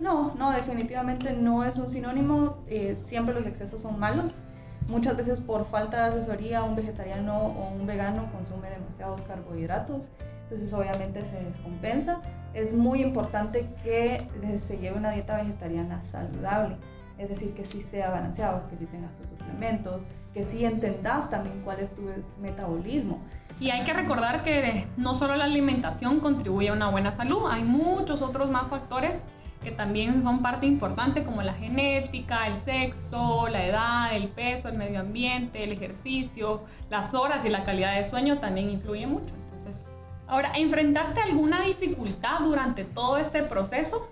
No, 0.00 0.34
no, 0.36 0.52
definitivamente 0.52 1.32
no 1.32 1.64
es 1.64 1.76
un 1.76 1.90
sinónimo. 1.90 2.58
Eh, 2.68 2.96
siempre 2.96 3.34
los 3.34 3.46
excesos 3.46 3.82
son 3.82 3.98
malos. 3.98 4.42
Muchas 4.88 5.16
veces 5.16 5.40
por 5.40 5.66
falta 5.66 6.08
de 6.08 6.18
asesoría 6.18 6.62
un 6.62 6.74
vegetariano 6.74 7.36
o 7.36 7.68
un 7.74 7.86
vegano 7.86 8.30
consume 8.32 8.70
demasiados 8.70 9.20
carbohidratos, 9.20 10.10
entonces 10.44 10.72
obviamente 10.72 11.26
se 11.26 11.42
descompensa. 11.44 12.22
Es 12.54 12.74
muy 12.74 13.02
importante 13.02 13.68
que 13.84 14.26
se 14.66 14.78
lleve 14.78 14.96
una 14.96 15.10
dieta 15.10 15.36
vegetariana 15.36 16.02
saludable, 16.04 16.78
es 17.18 17.28
decir, 17.28 17.52
que 17.52 17.64
sí 17.64 17.82
sea 17.82 18.10
balanceado, 18.10 18.68
que 18.68 18.76
sí 18.76 18.86
tengas 18.86 19.14
tus 19.16 19.30
suplementos, 19.30 20.02
que 20.32 20.44
sí 20.44 20.64
entendas 20.64 21.30
también 21.30 21.60
cuál 21.64 21.80
es 21.80 21.90
tu 21.94 22.02
metabolismo. 22.40 23.20
Y 23.60 23.70
hay 23.70 23.82
que 23.84 23.92
recordar 23.92 24.44
que 24.44 24.86
no 24.96 25.14
solo 25.14 25.34
la 25.34 25.44
alimentación 25.44 26.20
contribuye 26.20 26.68
a 26.68 26.72
una 26.72 26.90
buena 26.90 27.10
salud, 27.10 27.50
hay 27.50 27.64
muchos 27.64 28.22
otros 28.22 28.50
más 28.50 28.68
factores 28.68 29.24
que 29.62 29.72
también 29.72 30.22
son 30.22 30.40
parte 30.40 30.66
importante 30.66 31.24
como 31.24 31.42
la 31.42 31.52
genética, 31.52 32.46
el 32.46 32.58
sexo, 32.58 33.48
la 33.48 33.66
edad, 33.66 34.14
el 34.14 34.28
peso, 34.28 34.68
el 34.68 34.78
medio 34.78 35.00
ambiente, 35.00 35.64
el 35.64 35.72
ejercicio, 35.72 36.62
las 36.90 37.14
horas 37.14 37.44
y 37.44 37.48
la 37.48 37.64
calidad 37.64 37.96
de 37.96 38.04
sueño 38.04 38.38
también 38.38 38.70
influye 38.70 39.08
mucho. 39.08 39.34
Entonces, 39.46 39.88
ahora, 40.28 40.52
¿enfrentaste 40.56 41.20
alguna 41.20 41.62
dificultad 41.62 42.38
durante 42.40 42.84
todo 42.84 43.18
este 43.18 43.42
proceso? 43.42 44.08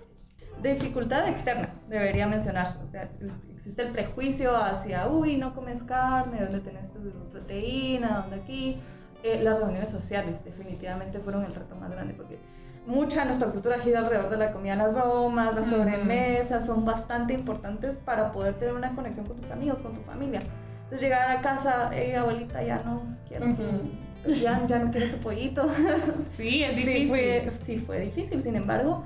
Dificultad 0.61 1.27
externa, 1.29 1.69
debería 1.87 2.27
mencionar. 2.27 2.77
O 2.85 2.89
sea, 2.89 3.09
existe 3.55 3.81
el 3.83 3.89
prejuicio 3.89 4.55
hacia, 4.55 5.07
uy, 5.07 5.37
no 5.37 5.53
comes 5.53 5.83
carne, 5.83 6.41
¿dónde 6.41 6.59
tenés 6.59 6.93
tu 6.93 6.99
proteína? 7.31 8.21
¿Dónde 8.21 8.37
aquí? 8.37 8.77
Eh, 9.23 9.41
las 9.43 9.59
reuniones 9.59 9.89
sociales 9.89 10.43
definitivamente 10.45 11.19
fueron 11.19 11.43
el 11.43 11.53
reto 11.53 11.75
más 11.75 11.89
grande 11.89 12.13
porque 12.13 12.39
mucha 12.85 13.21
de 13.21 13.25
nuestra 13.27 13.49
cultura 13.49 13.79
gira 13.79 13.99
alrededor 13.99 14.29
de 14.29 14.37
la 14.37 14.51
comida, 14.51 14.75
las 14.75 14.93
bromas, 14.93 15.53
las 15.53 15.69
sobremesas, 15.69 16.65
son 16.65 16.85
bastante 16.85 17.33
importantes 17.33 17.95
para 17.95 18.31
poder 18.31 18.55
tener 18.55 18.73
una 18.73 18.93
conexión 18.93 19.25
con 19.25 19.37
tus 19.37 19.51
amigos, 19.51 19.79
con 19.79 19.93
tu 19.93 20.01
familia. 20.01 20.41
Entonces 20.83 21.01
llegar 21.01 21.29
a 21.29 21.41
casa, 21.41 21.89
hey 21.93 22.13
abuelita, 22.13 22.63
ya 22.63 22.81
no 22.83 23.01
quiero 23.27 23.47
ya, 24.25 24.65
ya, 24.65 24.79
no 24.79 24.91
quiero 24.91 25.07
tu 25.09 25.17
pollito. 25.17 25.69
Sí, 26.35 26.63
es 26.63 26.75
difícil. 26.75 27.07
Sí 27.07 27.07
fue, 27.07 27.51
sí, 27.55 27.77
fue 27.77 27.99
difícil, 28.01 28.41
sin 28.41 28.55
embargo, 28.55 29.03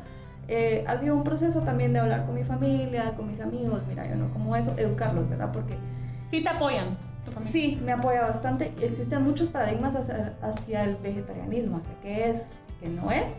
eh, 0.48 0.83
ha 0.88 0.98
sido 0.98 1.15
un 1.15 1.24
proceso 1.24 1.62
también 1.62 1.93
de 1.93 2.00
hablar 2.00 2.25
con 2.25 2.36
mi 2.36 2.43
familia, 2.43 3.13
con 3.15 3.29
mis 3.29 3.39
amigos, 3.39 3.81
mira, 3.88 4.07
yo 4.07 4.15
no 4.15 4.29
como 4.33 4.55
eso, 4.55 4.74
educarlos, 4.77 5.29
¿verdad? 5.29 5.51
Porque... 5.51 5.75
Sí 6.29 6.41
te 6.41 6.50
apoyan. 6.50 6.98
Sí, 7.51 7.79
me 7.83 7.91
apoya 7.91 8.21
bastante. 8.21 8.74
Existen 8.81 9.24
muchos 9.24 9.50
paradigmas 9.50 9.95
hacia, 9.95 10.33
hacia 10.41 10.83
el 10.83 10.95
vegetarianismo, 10.98 11.77
hacia 11.77 11.93
qué 12.01 12.29
es, 12.31 12.41
qué 12.79 12.89
no 12.89 13.12
es. 13.12 13.36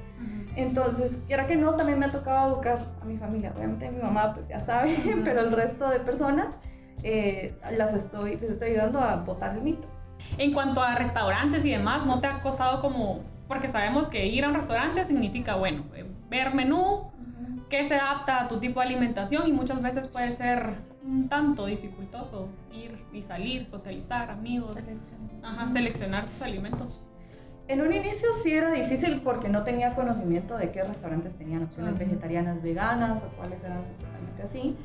Entonces, 0.54 1.18
quiera 1.26 1.46
que 1.46 1.56
no, 1.56 1.74
también 1.74 1.98
me 1.98 2.06
ha 2.06 2.10
tocado 2.10 2.54
educar 2.54 2.78
a 3.00 3.04
mi 3.04 3.16
familia. 3.16 3.52
Obviamente 3.56 3.90
mi 3.90 4.00
mamá, 4.00 4.34
pues 4.34 4.46
ya 4.48 4.60
sabe, 4.60 4.96
pero 5.24 5.40
el 5.40 5.52
resto 5.52 5.88
de 5.88 6.00
personas 6.00 6.48
eh, 7.02 7.56
las 7.76 7.94
estoy, 7.94 8.32
les 8.36 8.50
estoy 8.50 8.70
ayudando 8.70 9.00
a 9.00 9.16
botar 9.16 9.54
el 9.56 9.62
mito. 9.62 9.88
En 10.38 10.52
cuanto 10.52 10.80
a 10.82 10.94
restaurantes 10.94 11.64
y 11.64 11.70
demás, 11.70 12.06
¿no 12.06 12.20
te 12.20 12.28
ha 12.28 12.40
costado 12.40 12.80
como, 12.80 13.22
porque 13.48 13.68
sabemos 13.68 14.08
que 14.08 14.26
ir 14.26 14.44
a 14.44 14.48
un 14.48 14.54
restaurante 14.54 15.04
significa, 15.04 15.56
bueno, 15.56 15.84
eh, 15.96 16.06
ver 16.32 16.54
menú, 16.54 17.12
que 17.68 17.86
se 17.86 17.94
adapta 17.94 18.42
a 18.42 18.48
tu 18.48 18.58
tipo 18.58 18.80
de 18.80 18.86
alimentación 18.86 19.46
y 19.46 19.52
muchas 19.52 19.82
veces 19.82 20.08
puede 20.08 20.32
ser 20.32 20.76
un 21.04 21.28
tanto 21.28 21.66
dificultoso 21.66 22.48
ir 22.72 23.04
y 23.12 23.22
salir, 23.22 23.68
socializar, 23.68 24.30
amigos, 24.30 24.76
Ajá, 25.42 25.68
seleccionar 25.68 26.24
tus 26.24 26.40
alimentos. 26.40 27.06
En 27.68 27.80
un 27.82 27.92
inicio 27.92 28.28
sí 28.42 28.52
era 28.52 28.70
difícil 28.70 29.20
porque 29.22 29.48
no 29.48 29.62
tenía 29.62 29.94
conocimiento 29.94 30.56
de 30.56 30.72
qué 30.72 30.82
restaurantes 30.82 31.36
tenían 31.36 31.64
opciones 31.64 31.98
vegetarianas, 31.98 32.62
veganas 32.62 33.22
o 33.22 33.36
cuáles 33.36 33.62
eran 33.62 33.84
totalmente 33.98 34.42
así. 34.42 34.76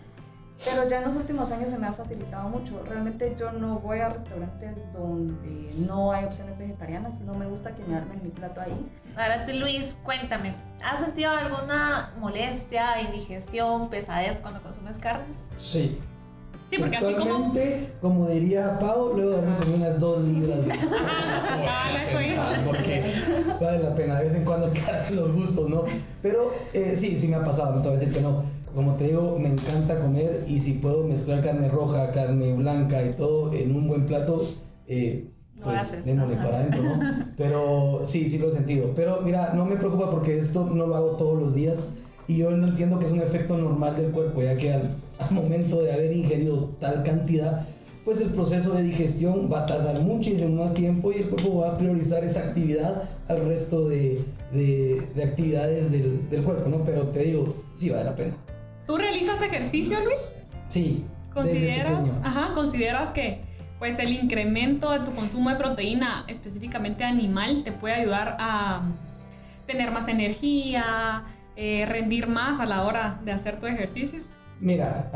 Pero 0.65 0.89
ya 0.89 0.97
en 0.99 1.05
los 1.05 1.15
últimos 1.15 1.51
años 1.51 1.69
se 1.69 1.77
me 1.77 1.87
ha 1.87 1.93
facilitado 1.93 2.49
mucho. 2.49 2.83
Realmente 2.87 3.35
yo 3.39 3.51
no 3.51 3.79
voy 3.79 3.99
a 3.99 4.09
restaurantes 4.09 4.77
donde 4.93 5.71
no 5.77 6.11
hay 6.11 6.25
opciones 6.25 6.57
vegetarianas, 6.57 7.21
no 7.21 7.33
me 7.33 7.45
gusta 7.45 7.75
que 7.75 7.83
me 7.83 7.95
armen 7.95 8.21
mi 8.23 8.29
plato 8.29 8.61
ahí. 8.61 8.73
Ahora 9.15 9.45
tú 9.45 9.51
Luis, 9.57 9.95
cuéntame, 10.03 10.55
¿has 10.83 10.99
sentido 10.99 11.31
alguna 11.31 12.13
molestia, 12.19 13.01
indigestión, 13.01 13.89
pesadez 13.89 14.41
cuando 14.41 14.61
consumes 14.61 14.97
carnes? 14.97 15.45
Sí. 15.57 15.99
Sí, 16.69 16.77
porque 16.79 16.97
así 16.97 17.13
como... 17.15 17.53
como 18.01 18.27
diría 18.27 18.77
Pau, 18.77 19.13
luego 19.15 19.37
darme 19.37 19.55
unas 19.73 19.99
dos 20.01 20.21
libras 20.25 20.65
de... 20.65 20.73
porque 22.65 23.13
vale 23.61 23.79
la 23.79 23.95
pena 23.95 24.17
de 24.17 24.25
vez 24.25 24.35
en 24.35 24.43
cuando 24.43 24.71
quedarse 24.73 25.15
los 25.15 25.31
gustos, 25.33 25.69
¿no? 25.69 25.85
Pero 26.21 26.53
eh, 26.73 26.93
sí, 26.97 27.17
sí 27.17 27.29
me 27.29 27.37
ha 27.37 27.43
pasado, 27.43 27.75
no 27.75 27.81
te 27.81 27.87
voy 27.87 27.97
a 27.97 27.99
decir 27.99 28.13
que 28.13 28.21
no 28.21 28.43
como 28.77 28.93
te 28.93 29.05
digo, 29.05 29.39
me 29.39 29.49
encanta 29.49 29.99
comer 29.99 30.45
y 30.47 30.59
si 30.59 30.73
puedo 30.73 31.03
mezclar 31.03 31.43
carne 31.43 31.67
roja, 31.67 32.11
carne 32.11 32.53
blanca 32.53 33.03
y 33.03 33.13
todo 33.13 33.51
en 33.51 33.75
un 33.75 33.87
buen 33.87 34.05
plato, 34.05 34.47
eh, 34.85 35.31
pues 35.63 36.05
démosle 36.05 36.35
para 36.35 36.59
adentro, 36.59 36.83
¿no? 36.83 37.25
Pero 37.37 38.03
sí, 38.05 38.29
sí 38.29 38.37
lo 38.37 38.49
he 38.49 38.51
sentido. 38.51 38.93
Pero 38.95 39.21
mira, 39.23 39.55
no 39.55 39.65
me 39.65 39.77
preocupa 39.77 40.11
porque 40.11 40.37
esto 40.37 40.69
no 40.71 40.85
lo 40.85 40.95
hago 40.95 41.15
todos 41.15 41.39
los 41.39 41.55
días 41.55 41.93
y 42.27 42.37
yo 42.37 42.51
no 42.51 42.67
entiendo 42.67 42.99
que 42.99 43.05
es 43.05 43.11
un 43.13 43.21
efecto 43.21 43.57
normal 43.57 43.97
del 43.97 44.11
cuerpo, 44.11 44.43
ya 44.43 44.55
que 44.55 44.71
al, 44.71 44.95
momento 45.31 45.81
de 45.81 45.93
haber 45.93 46.15
ingerido 46.15 46.69
tal 46.79 47.01
cantidad, 47.03 47.65
pues 48.05 48.21
el 48.21 48.29
proceso 48.29 48.73
de 48.73 48.83
digestión 48.83 49.51
va 49.51 49.63
a 49.63 49.65
tardar 49.65 50.01
muchísimo 50.01 50.63
más 50.63 50.75
tiempo 50.75 51.11
y 51.11 51.15
el 51.15 51.29
cuerpo 51.29 51.61
va 51.61 51.71
a 51.71 51.77
priorizar 51.79 52.23
esa 52.23 52.41
actividad 52.41 53.09
al 53.27 53.43
resto 53.47 53.89
de, 53.89 54.23
de, 54.53 55.01
de 55.15 55.23
actividades 55.23 55.89
del, 55.91 56.29
del 56.29 56.43
cuerpo, 56.43 56.69
¿no? 56.69 56.83
Pero 56.85 57.07
te 57.07 57.23
digo, 57.23 57.55
sí 57.75 57.89
vale 57.89 58.03
la 58.03 58.15
pena. 58.15 58.37
¿Tú 58.87 58.97
realizas 58.97 59.41
ejercicio, 59.41 59.97
Luis? 59.99 60.45
Sí. 60.69 61.05
¿Consideras, 61.33 62.05
ajá, 62.23 62.53
¿Consideras 62.55 63.09
que 63.09 63.41
pues 63.77 63.99
el 63.99 64.11
incremento 64.11 64.91
de 64.91 65.01
tu 65.01 65.13
consumo 65.13 65.51
de 65.51 65.57
proteína, 65.57 66.25
específicamente 66.27 67.03
animal, 67.03 67.63
te 67.63 67.71
puede 67.71 67.93
ayudar 67.95 68.37
a 68.39 68.81
tener 69.67 69.91
más 69.91 70.07
energía, 70.07 71.25
eh, 71.55 71.85
rendir 71.85 72.27
más 72.27 72.59
a 72.59 72.65
la 72.65 72.85
hora 72.85 73.19
de 73.23 73.33
hacer 73.33 73.59
tu 73.59 73.67
ejercicio? 73.67 74.21
Mira, 74.59 75.11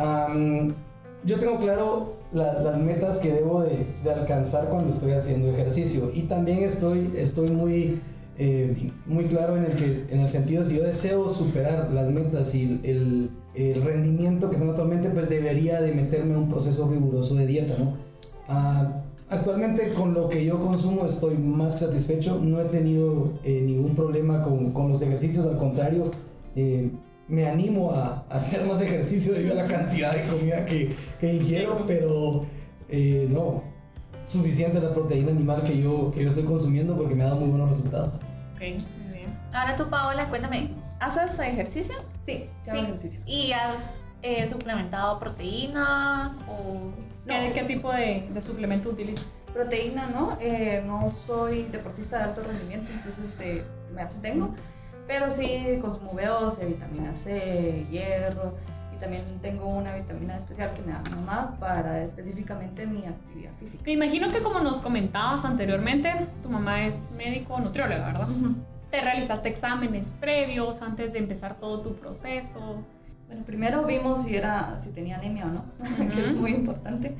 yo 1.23 1.39
tengo 1.39 1.59
claro 1.59 2.17
las 2.33 2.77
metas 2.77 3.17
que 3.17 3.31
debo 3.31 3.63
de, 3.63 3.87
de, 4.03 4.13
alcanzar 4.13 4.65
cuando 4.65 4.91
estoy 4.91 5.13
haciendo 5.13 5.49
ejercicio 5.49 6.11
y 6.13 6.23
también 6.23 6.63
estoy, 6.63 7.13
estoy 7.17 7.49
muy 7.49 7.99
eh, 8.37 8.91
muy 9.05 9.25
claro 9.25 9.55
en 9.55 9.65
el, 9.65 9.73
que, 9.73 10.05
en 10.09 10.21
el 10.21 10.29
sentido, 10.31 10.65
si 10.65 10.77
yo 10.77 10.83
deseo 10.83 11.29
superar 11.29 11.91
las 11.91 12.09
metas 12.09 12.55
y 12.55 12.79
el, 12.83 13.29
el, 13.55 13.81
rendimiento 13.81 14.49
que 14.49 14.57
tengo 14.57 14.71
actualmente, 14.71 15.09
pues 15.09 15.29
debería 15.29 15.81
de 15.81 15.93
meterme 15.93 16.35
a 16.35 16.37
un 16.37 16.49
proceso 16.49 16.87
riguroso 16.89 17.35
de 17.35 17.47
dieta, 17.47 17.75
¿no? 17.77 17.93
Ah, 18.47 19.03
actualmente 19.29 19.93
con 19.93 20.13
lo 20.13 20.29
que 20.29 20.45
yo 20.45 20.59
consumo 20.59 21.05
estoy 21.05 21.37
más 21.37 21.79
satisfecho, 21.79 22.39
no 22.41 22.59
he 22.59 22.65
tenido 22.65 23.33
eh, 23.43 23.61
ningún 23.65 23.95
problema 23.95 24.43
con, 24.43 24.71
con, 24.71 24.91
los 24.91 25.01
ejercicios, 25.01 25.45
al 25.45 25.57
contrario, 25.57 26.11
eh, 26.55 26.89
me 27.27 27.47
animo 27.47 27.91
a, 27.91 28.25
a, 28.29 28.35
hacer 28.35 28.65
más 28.65 28.81
ejercicio 28.81 29.33
debido 29.33 29.53
a 29.53 29.63
la 29.63 29.67
cantidad 29.67 30.13
de 30.13 30.23
comida 30.23 30.65
que, 30.65 30.93
que 31.19 31.33
ingiero, 31.33 31.79
pero 31.87 32.45
no, 33.29 33.63
suficiente 34.25 34.81
la 34.81 34.93
proteína 34.93 35.31
animal 35.31 35.63
que 35.63 35.81
yo, 35.81 36.11
que 36.13 36.23
yo 36.23 36.29
estoy 36.29 36.43
consumiendo 36.43 36.97
porque 36.97 37.15
me 37.15 37.23
ha 37.23 37.27
dado 37.27 37.37
muy 37.37 37.49
buenos 37.49 37.69
resultados 37.69 38.19
muy 38.61 39.17
bien. 39.17 39.39
Ahora 39.53 39.75
tú, 39.75 39.89
Paola, 39.89 40.29
cuéntame, 40.29 40.71
¿haces 40.99 41.37
ejercicio? 41.39 41.95
Sí, 42.25 42.49
sí. 42.69 42.77
ejercicio. 42.77 43.21
¿Y 43.25 43.51
has 43.51 43.95
eh, 44.21 44.47
suplementado 44.47 45.19
proteína 45.19 46.35
o...? 46.47 46.91
¿Qué, 47.27 47.63
tipo 47.63 47.91
de, 47.91 48.29
suplemento 48.41 48.89
utilizas? 48.89 49.43
Proteína, 49.53 50.07
¿no? 50.07 50.37
Eh, 50.41 50.83
no 50.85 51.11
soy 51.11 51.63
deportista 51.63 52.17
de 52.17 52.23
alto 52.23 52.41
rendimiento, 52.43 52.91
entonces 52.91 53.39
eh, 53.41 53.63
me 53.93 54.01
abstengo. 54.01 54.53
Pero 55.07 55.29
sí 55.29 55.79
consumo 55.81 56.13
B12, 56.13 56.67
vitamina 56.67 57.15
C, 57.15 57.85
hierro, 57.91 58.55
también 59.01 59.23
tengo 59.41 59.65
una 59.65 59.95
vitamina 59.95 60.37
especial 60.37 60.71
que 60.73 60.81
me 60.83 60.93
da 60.93 61.01
mi 61.01 61.09
mamá 61.09 61.57
para 61.59 62.03
específicamente 62.03 62.85
mi 62.85 63.05
actividad 63.05 63.51
física. 63.59 63.83
Me 63.83 63.93
imagino 63.93 64.31
que 64.31 64.39
como 64.39 64.59
nos 64.59 64.79
comentabas 64.79 65.43
anteriormente, 65.43 66.13
tu 66.43 66.49
mamá 66.49 66.85
es 66.85 67.11
médico 67.17 67.59
nutrióloga, 67.59 68.05
¿verdad? 68.05 68.27
¿Te 68.91 68.99
realizaste 68.99 69.47
exámenes 69.47 70.11
previos 70.19 70.81
antes 70.81 71.13
de 71.13 71.19
empezar 71.19 71.57
todo 71.59 71.81
tu 71.81 71.95
proceso? 71.95 72.83
Bueno, 73.27 73.45
primero 73.45 73.85
vimos 73.85 74.23
si, 74.23 74.35
era, 74.35 74.77
si 74.81 74.89
tenía 74.89 75.15
anemia 75.15 75.45
o 75.45 75.49
no, 75.49 75.65
que 76.13 76.25
es 76.25 76.33
muy 76.33 76.51
importante. 76.51 77.15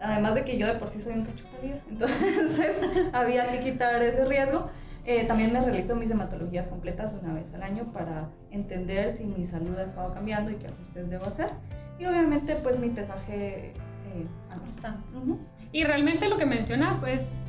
Además 0.00 0.36
de 0.36 0.44
que 0.44 0.56
yo 0.56 0.68
de 0.68 0.74
por 0.74 0.88
sí 0.88 1.00
soy 1.00 1.14
un 1.14 1.24
cacho 1.24 1.44
entonces 1.90 2.76
había 3.12 3.50
que 3.50 3.60
quitar 3.60 4.00
ese 4.02 4.24
riesgo. 4.24 4.70
Eh, 5.04 5.24
también 5.24 5.52
me 5.52 5.60
realizo 5.60 5.96
mis 5.96 6.10
hematologías 6.10 6.68
completas 6.68 7.16
una 7.20 7.34
vez 7.34 7.52
al 7.54 7.62
año 7.64 7.90
para 7.92 8.28
entender 8.50 9.12
si 9.12 9.24
mi 9.24 9.46
salud 9.46 9.76
ha 9.78 9.82
estado 9.82 10.14
cambiando 10.14 10.52
y 10.52 10.56
qué 10.56 10.66
ajustes 10.66 11.10
debo 11.10 11.26
hacer. 11.26 11.50
Y 11.98 12.06
obviamente 12.06 12.54
pues 12.62 12.78
mi 12.78 12.90
pesaje 12.90 13.72
eh, 13.72 14.26
constante. 14.54 15.12
Y 15.72 15.82
realmente 15.82 16.28
lo 16.28 16.36
que 16.36 16.46
mencionas 16.46 17.02
es 17.02 17.48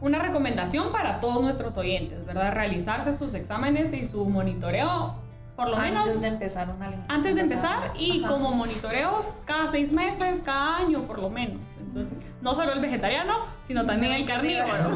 una 0.00 0.18
recomendación 0.18 0.92
para 0.92 1.20
todos 1.20 1.42
nuestros 1.42 1.76
oyentes, 1.76 2.24
¿verdad? 2.26 2.52
Realizarse 2.52 3.16
sus 3.16 3.34
exámenes 3.34 3.92
y 3.92 4.06
su 4.06 4.24
monitoreo 4.24 5.26
por 5.56 5.70
lo 5.70 5.78
menos 5.78 6.04
antes 6.04 6.20
de 6.20 6.28
empezar 6.28 6.68
una 6.68 7.06
Antes 7.08 7.34
de 7.34 7.40
empezar 7.40 7.92
y 7.98 8.22
como 8.24 8.52
monitoreos 8.52 9.42
cada 9.46 9.70
seis 9.70 9.90
meses, 9.90 10.42
cada 10.44 10.76
año 10.76 11.06
por 11.06 11.18
lo 11.18 11.30
menos. 11.30 11.62
Entonces, 11.80 12.18
no 12.42 12.54
solo 12.54 12.74
el 12.74 12.80
vegetariano, 12.80 13.46
sino 13.66 13.86
también 13.86 14.12
el 14.12 14.26
carnívoro. 14.26 14.66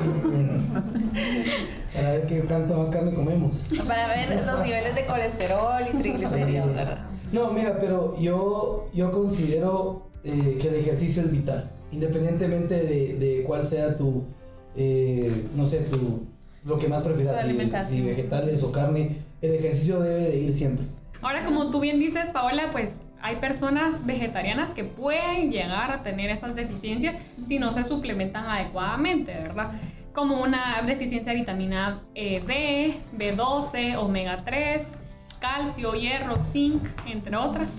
Para 1.94 2.10
ver 2.10 2.26
qué 2.26 2.40
tanto 2.42 2.74
más 2.74 2.90
carne 2.90 3.14
comemos. 3.14 3.70
Para 3.88 4.08
ver 4.08 4.46
los 4.46 4.62
niveles 4.62 4.94
de 4.94 5.06
colesterol 5.06 5.82
y 5.90 5.96
triglicéridos, 5.96 6.74
¿verdad? 6.74 6.98
No, 7.32 7.52
mira, 7.52 7.78
pero 7.80 8.20
yo, 8.20 8.90
yo 8.92 9.10
considero 9.12 10.10
eh, 10.24 10.58
que 10.60 10.68
el 10.68 10.74
ejercicio 10.74 11.22
es 11.22 11.32
vital. 11.32 11.70
Independientemente 11.90 12.74
de, 12.74 13.16
de 13.16 13.44
cuál 13.46 13.64
sea 13.64 13.96
tu, 13.96 14.26
eh, 14.76 15.46
no 15.56 15.66
sé, 15.66 15.78
tu, 15.80 16.26
lo 16.64 16.76
que 16.76 16.88
más 16.88 17.02
prefieras, 17.02 17.42
si, 17.42 17.96
si 17.96 18.02
vegetales 18.02 18.62
o 18.62 18.72
carne 18.72 19.18
el 19.40 19.54
ejercicio 19.54 20.00
debe 20.00 20.30
de 20.30 20.36
ir 20.38 20.52
siempre. 20.52 20.86
Ahora, 21.22 21.44
como 21.44 21.70
tú 21.70 21.80
bien 21.80 21.98
dices, 21.98 22.30
Paola, 22.30 22.70
pues 22.72 22.98
hay 23.22 23.36
personas 23.36 24.06
vegetarianas 24.06 24.70
que 24.70 24.84
pueden 24.84 25.50
llegar 25.50 25.92
a 25.92 26.02
tener 26.02 26.30
esas 26.30 26.54
deficiencias 26.54 27.16
si 27.46 27.58
no 27.58 27.72
se 27.72 27.84
suplementan 27.84 28.46
adecuadamente, 28.46 29.32
¿verdad? 29.32 29.72
Como 30.14 30.42
una 30.42 30.82
deficiencia 30.82 31.32
de 31.32 31.38
vitamina 31.38 31.98
eh, 32.14 32.42
D, 32.46 32.94
B12, 33.16 33.96
omega 33.96 34.38
3, 34.44 35.02
calcio, 35.40 35.94
hierro, 35.94 36.40
zinc, 36.40 36.82
entre 37.06 37.36
otras. 37.36 37.78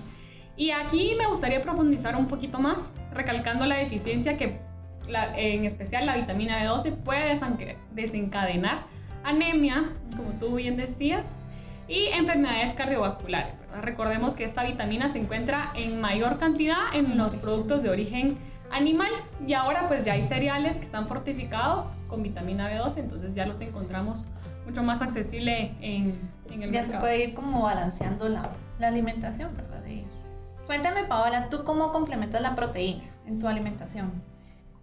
Y 0.56 0.70
aquí 0.70 1.14
me 1.18 1.26
gustaría 1.26 1.62
profundizar 1.62 2.14
un 2.16 2.28
poquito 2.28 2.58
más, 2.58 2.94
recalcando 3.12 3.66
la 3.66 3.76
deficiencia 3.76 4.36
que 4.36 4.60
en 5.36 5.64
especial 5.64 6.06
la 6.06 6.16
vitamina 6.16 6.62
B12 6.62 6.96
puede 6.96 7.38
desencadenar 7.92 8.84
anemia, 9.24 9.90
como 10.16 10.30
tú 10.40 10.56
bien 10.56 10.76
decías, 10.76 11.36
y 11.88 12.06
enfermedades 12.06 12.72
cardiovasculares. 12.72 13.54
Recordemos 13.82 14.34
que 14.34 14.44
esta 14.44 14.64
vitamina 14.64 15.08
se 15.08 15.18
encuentra 15.18 15.72
en 15.74 16.00
mayor 16.00 16.38
cantidad 16.38 16.94
en 16.94 17.16
los 17.18 17.34
productos 17.36 17.82
de 17.82 17.90
origen 17.90 18.38
animal 18.70 19.10
y 19.46 19.52
ahora 19.52 19.88
pues 19.88 20.04
ya 20.04 20.14
hay 20.14 20.24
cereales 20.24 20.76
que 20.76 20.84
están 20.84 21.06
fortificados 21.06 21.94
con 22.08 22.22
vitamina 22.22 22.70
B12, 22.70 22.98
entonces 22.98 23.34
ya 23.34 23.46
los 23.46 23.60
encontramos 23.60 24.26
mucho 24.64 24.82
más 24.82 25.02
accesible 25.02 25.74
en, 25.80 26.18
en 26.50 26.62
el 26.62 26.70
ya 26.70 26.80
mercado. 26.80 26.92
se 26.92 26.98
puede 26.98 27.24
ir 27.24 27.34
como 27.34 27.62
balanceando 27.62 28.28
la, 28.28 28.42
la 28.78 28.88
alimentación, 28.88 29.54
¿verdad? 29.56 29.72
Cuéntame, 30.66 31.04
Paola, 31.04 31.48
¿tú 31.50 31.64
cómo 31.64 31.92
complementas 31.92 32.40
la 32.40 32.54
proteína 32.54 33.04
en 33.26 33.38
tu 33.38 33.48
alimentación? 33.48 34.10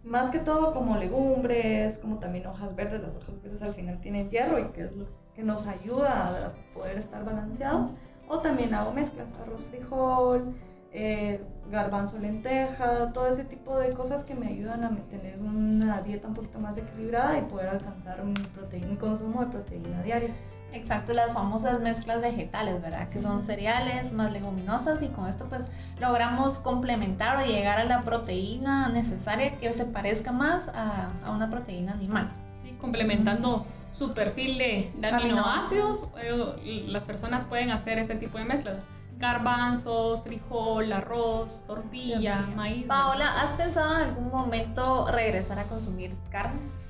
Más 0.03 0.31
que 0.31 0.39
todo 0.39 0.73
como 0.73 0.97
legumbres, 0.97 1.97
como 1.99 2.19
también 2.19 2.47
hojas 2.47 2.75
verdes. 2.75 3.01
Las 3.01 3.17
hojas 3.17 3.41
verdes 3.43 3.61
al 3.61 3.73
final 3.73 3.99
tienen 4.01 4.29
hierro 4.29 4.59
y 4.59 4.65
que 4.69 4.85
es 4.85 4.95
lo 4.95 5.05
que 5.35 5.43
nos 5.43 5.67
ayuda 5.67 6.47
a 6.47 6.73
poder 6.73 6.97
estar 6.97 7.25
balanceados. 7.25 7.91
O 8.27 8.39
también 8.39 8.73
hago 8.73 8.93
mezclas, 8.93 9.33
arroz, 9.41 9.63
frijol, 9.65 10.53
eh, 10.91 11.41
garbanzo, 11.69 12.17
lenteja, 12.19 13.11
todo 13.13 13.27
ese 13.27 13.43
tipo 13.43 13.77
de 13.77 13.91
cosas 13.93 14.23
que 14.23 14.33
me 14.33 14.47
ayudan 14.47 14.83
a 14.83 14.95
tener 15.09 15.39
una 15.39 16.01
dieta 16.01 16.27
un 16.27 16.33
poquito 16.33 16.59
más 16.59 16.77
equilibrada 16.77 17.37
y 17.37 17.41
poder 17.41 17.69
alcanzar 17.69 18.23
mi, 18.23 18.33
proteína, 18.33 18.87
mi 18.87 18.95
consumo 18.95 19.41
de 19.41 19.51
proteína 19.51 20.01
diaria. 20.03 20.29
Exacto, 20.73 21.13
las 21.13 21.33
famosas 21.33 21.81
mezclas 21.81 22.21
vegetales, 22.21 22.81
¿verdad? 22.81 23.09
Que 23.09 23.21
son 23.21 23.41
cereales 23.41 24.13
más 24.13 24.31
leguminosas 24.31 25.01
y 25.01 25.07
con 25.07 25.27
esto 25.27 25.47
pues 25.49 25.67
logramos 25.99 26.59
complementar 26.59 27.37
o 27.37 27.45
llegar 27.45 27.79
a 27.79 27.85
la 27.85 28.01
proteína 28.01 28.89
necesaria 28.89 29.57
que 29.57 29.73
se 29.73 29.85
parezca 29.85 30.31
más 30.31 30.67
a, 30.69 31.09
a 31.23 31.31
una 31.31 31.49
proteína 31.49 31.93
animal. 31.93 32.29
Sí, 32.61 32.75
complementando 32.79 33.65
su 33.99 34.13
perfil 34.13 34.57
de, 34.57 34.91
aminoácidos, 35.11 36.09
eh, 36.21 36.85
las 36.87 37.03
personas 37.03 37.43
pueden 37.43 37.71
hacer 37.71 37.99
este 37.99 38.15
tipo 38.15 38.37
de 38.37 38.45
mezclas. 38.45 38.83
Garbanzos, 39.17 40.23
frijol, 40.23 40.93
arroz, 40.93 41.65
tortilla, 41.67 42.47
maíz. 42.55 42.85
Paola, 42.85 43.41
¿has 43.41 43.51
pensado 43.51 43.95
en 43.95 44.01
algún 44.03 44.29
momento 44.29 45.07
regresar 45.11 45.59
a 45.59 45.63
consumir 45.63 46.15
carnes? 46.29 46.87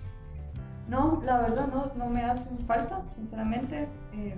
No, 0.90 1.22
la 1.24 1.40
verdad 1.40 1.68
no, 1.68 1.92
no 1.96 2.10
me 2.10 2.24
hacen 2.24 2.58
falta, 2.66 3.02
sinceramente. 3.16 3.88
Eh, 4.14 4.36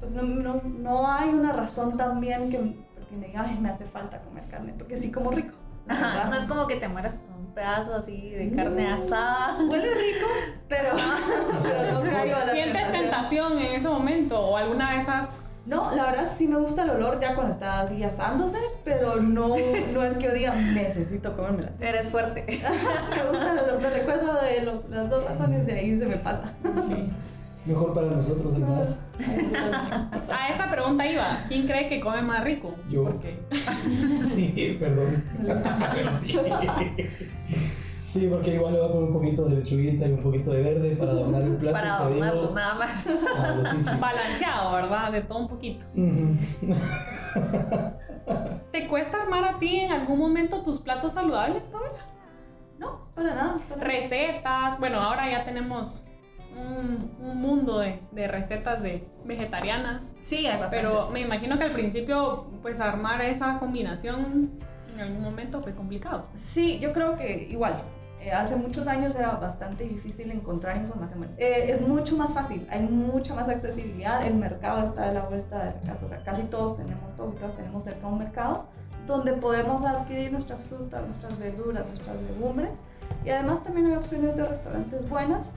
pues 0.00 0.10
no, 0.12 0.22
no, 0.22 0.62
no, 0.64 1.10
hay 1.10 1.28
una 1.28 1.52
razón 1.52 1.96
también 1.96 2.50
que 2.50 2.58
porque 2.94 3.16
me 3.16 3.26
diga, 3.26 3.46
me 3.60 3.68
hace 3.68 3.84
falta 3.84 4.20
comer 4.22 4.44
carne, 4.48 4.74
porque 4.76 4.96
sí 5.00 5.12
como 5.12 5.30
rico. 5.30 5.54
Ajá, 5.86 6.30
no 6.30 6.36
es 6.36 6.46
como 6.46 6.66
que 6.66 6.76
te 6.76 6.88
mueras 6.88 7.16
por 7.16 7.36
un 7.36 7.52
pedazo 7.52 7.94
así 7.94 8.30
de 8.30 8.50
carne 8.56 8.88
asada. 8.88 9.58
Huele 9.68 9.90
rico, 9.94 10.26
pero, 10.68 10.90
pero 11.62 11.92
no 11.92 12.10
caigo 12.10 12.36
a 12.36 12.44
la 12.46 12.52
¿Sientes 12.52 12.92
tentación 12.92 13.58
en 13.58 13.74
ese 13.74 13.88
momento 13.88 14.40
o 14.40 14.56
alguna 14.56 14.92
de 14.92 14.98
esas 14.98 15.43
no, 15.66 15.94
la 15.94 16.06
verdad 16.06 16.30
sí 16.36 16.46
me 16.46 16.58
gusta 16.58 16.84
el 16.84 16.90
olor 16.90 17.20
ya 17.20 17.34
cuando 17.34 17.52
está 17.52 17.80
así 17.80 18.02
asándose, 18.02 18.58
pero 18.84 19.16
no, 19.16 19.48
no 19.94 20.02
es 20.02 20.18
que 20.18 20.24
yo 20.24 20.34
diga 20.34 20.54
necesito 20.54 21.34
comérmela. 21.34 21.70
Eres 21.80 22.10
fuerte. 22.10 22.44
me 22.46 23.30
gusta 23.30 23.52
el 23.52 23.58
olor, 23.60 23.80
me 23.80 23.90
recuerdo 23.90 24.34
de 24.42 24.62
las 24.90 25.08
dos 25.08 25.24
razones 25.24 25.66
de 25.66 25.72
ahí 25.72 25.98
se 25.98 26.06
me 26.06 26.16
pasa. 26.16 26.52
Mejor 27.64 27.94
para 27.94 28.08
nosotros 28.08 28.52
además. 28.54 28.98
A 30.30 30.52
esa 30.52 30.70
pregunta 30.70 31.06
iba, 31.06 31.44
¿quién 31.48 31.66
cree 31.66 31.88
que 31.88 31.98
come 31.98 32.20
más 32.20 32.44
rico? 32.44 32.74
Yo. 32.90 33.04
¿Por 33.04 33.20
qué? 33.20 33.38
sí, 34.24 34.76
perdón. 34.78 35.24
sí. 36.20 36.36
Sí, 38.14 38.28
porque 38.30 38.54
igual 38.54 38.74
le 38.74 38.78
va 38.78 38.86
a 38.86 38.92
poner 38.92 39.08
un 39.08 39.12
poquito 39.12 39.44
de 39.44 39.56
lechuguita 39.56 40.06
y 40.06 40.12
un 40.12 40.22
poquito 40.22 40.52
de 40.52 40.62
verde 40.62 40.94
para 40.94 41.10
adornar 41.10 41.42
el 41.42 41.56
plato. 41.56 41.74
Para 41.74 41.96
adornarlo, 41.96 42.52
nada 42.54 42.74
más. 42.74 43.08
Balanceado, 44.00 44.72
¿verdad? 44.72 45.10
De 45.10 45.22
todo 45.22 45.38
un 45.38 45.48
poquito. 45.48 45.84
¿Te 48.70 48.86
cuesta 48.86 49.20
armar 49.20 49.44
a 49.44 49.58
ti 49.58 49.80
en 49.80 49.90
algún 49.90 50.20
momento 50.20 50.62
tus 50.62 50.80
platos 50.80 51.14
saludables, 51.14 51.64
Paola? 51.64 51.90
No, 52.78 53.00
para 53.16 53.34
nada. 53.34 53.58
Recetas, 53.80 54.78
bueno, 54.78 55.00
ahora 55.00 55.28
ya 55.28 55.44
tenemos 55.44 56.06
un, 56.56 57.16
un 57.20 57.36
mundo 57.36 57.80
de, 57.80 57.98
de, 58.12 58.28
recetas 58.28 58.80
de 58.80 59.08
vegetarianas. 59.24 60.14
Sí, 60.22 60.46
hay 60.46 60.60
bastantes. 60.60 60.82
Pero 60.82 61.10
me 61.10 61.18
imagino 61.18 61.58
que 61.58 61.64
al 61.64 61.72
principio, 61.72 62.44
pues 62.62 62.78
armar 62.78 63.20
esa 63.22 63.58
combinación 63.58 64.52
en 64.94 65.00
algún 65.00 65.20
momento 65.20 65.60
fue 65.60 65.74
complicado. 65.74 66.28
Sí, 66.34 66.78
yo 66.78 66.92
creo 66.92 67.16
que 67.16 67.48
igual. 67.50 67.82
Eh, 68.24 68.32
hace 68.32 68.56
muchos 68.56 68.88
años 68.88 69.14
era 69.16 69.32
bastante 69.32 69.84
difícil 69.84 70.30
encontrar 70.30 70.78
información. 70.78 71.28
Eh, 71.36 71.72
es 71.72 71.86
mucho 71.86 72.16
más 72.16 72.32
fácil, 72.32 72.66
hay 72.70 72.80
mucha 72.80 73.34
más 73.34 73.50
accesibilidad, 73.50 74.26
el 74.26 74.36
mercado 74.36 74.88
está 74.88 75.10
a 75.10 75.12
la 75.12 75.24
vuelta 75.24 75.58
de 75.58 75.72
la 75.72 75.80
casa, 75.92 76.06
o 76.06 76.08
sea, 76.08 76.24
casi 76.24 76.44
todos 76.44 76.78
tenemos, 76.78 77.14
todos 77.16 77.34
y 77.34 77.36
todas 77.36 77.54
tenemos 77.54 77.84
cerca 77.84 78.06
un 78.06 78.18
mercado 78.18 78.64
donde 79.06 79.34
podemos 79.34 79.84
adquirir 79.84 80.32
nuestras 80.32 80.62
frutas, 80.62 81.06
nuestras 81.06 81.38
verduras, 81.38 81.84
nuestras 81.86 82.16
legumbres 82.22 82.78
y 83.26 83.28
además 83.28 83.62
también 83.62 83.88
hay 83.88 83.96
opciones 83.96 84.36
de 84.36 84.46
restaurantes 84.46 85.06
buenas 85.06 85.48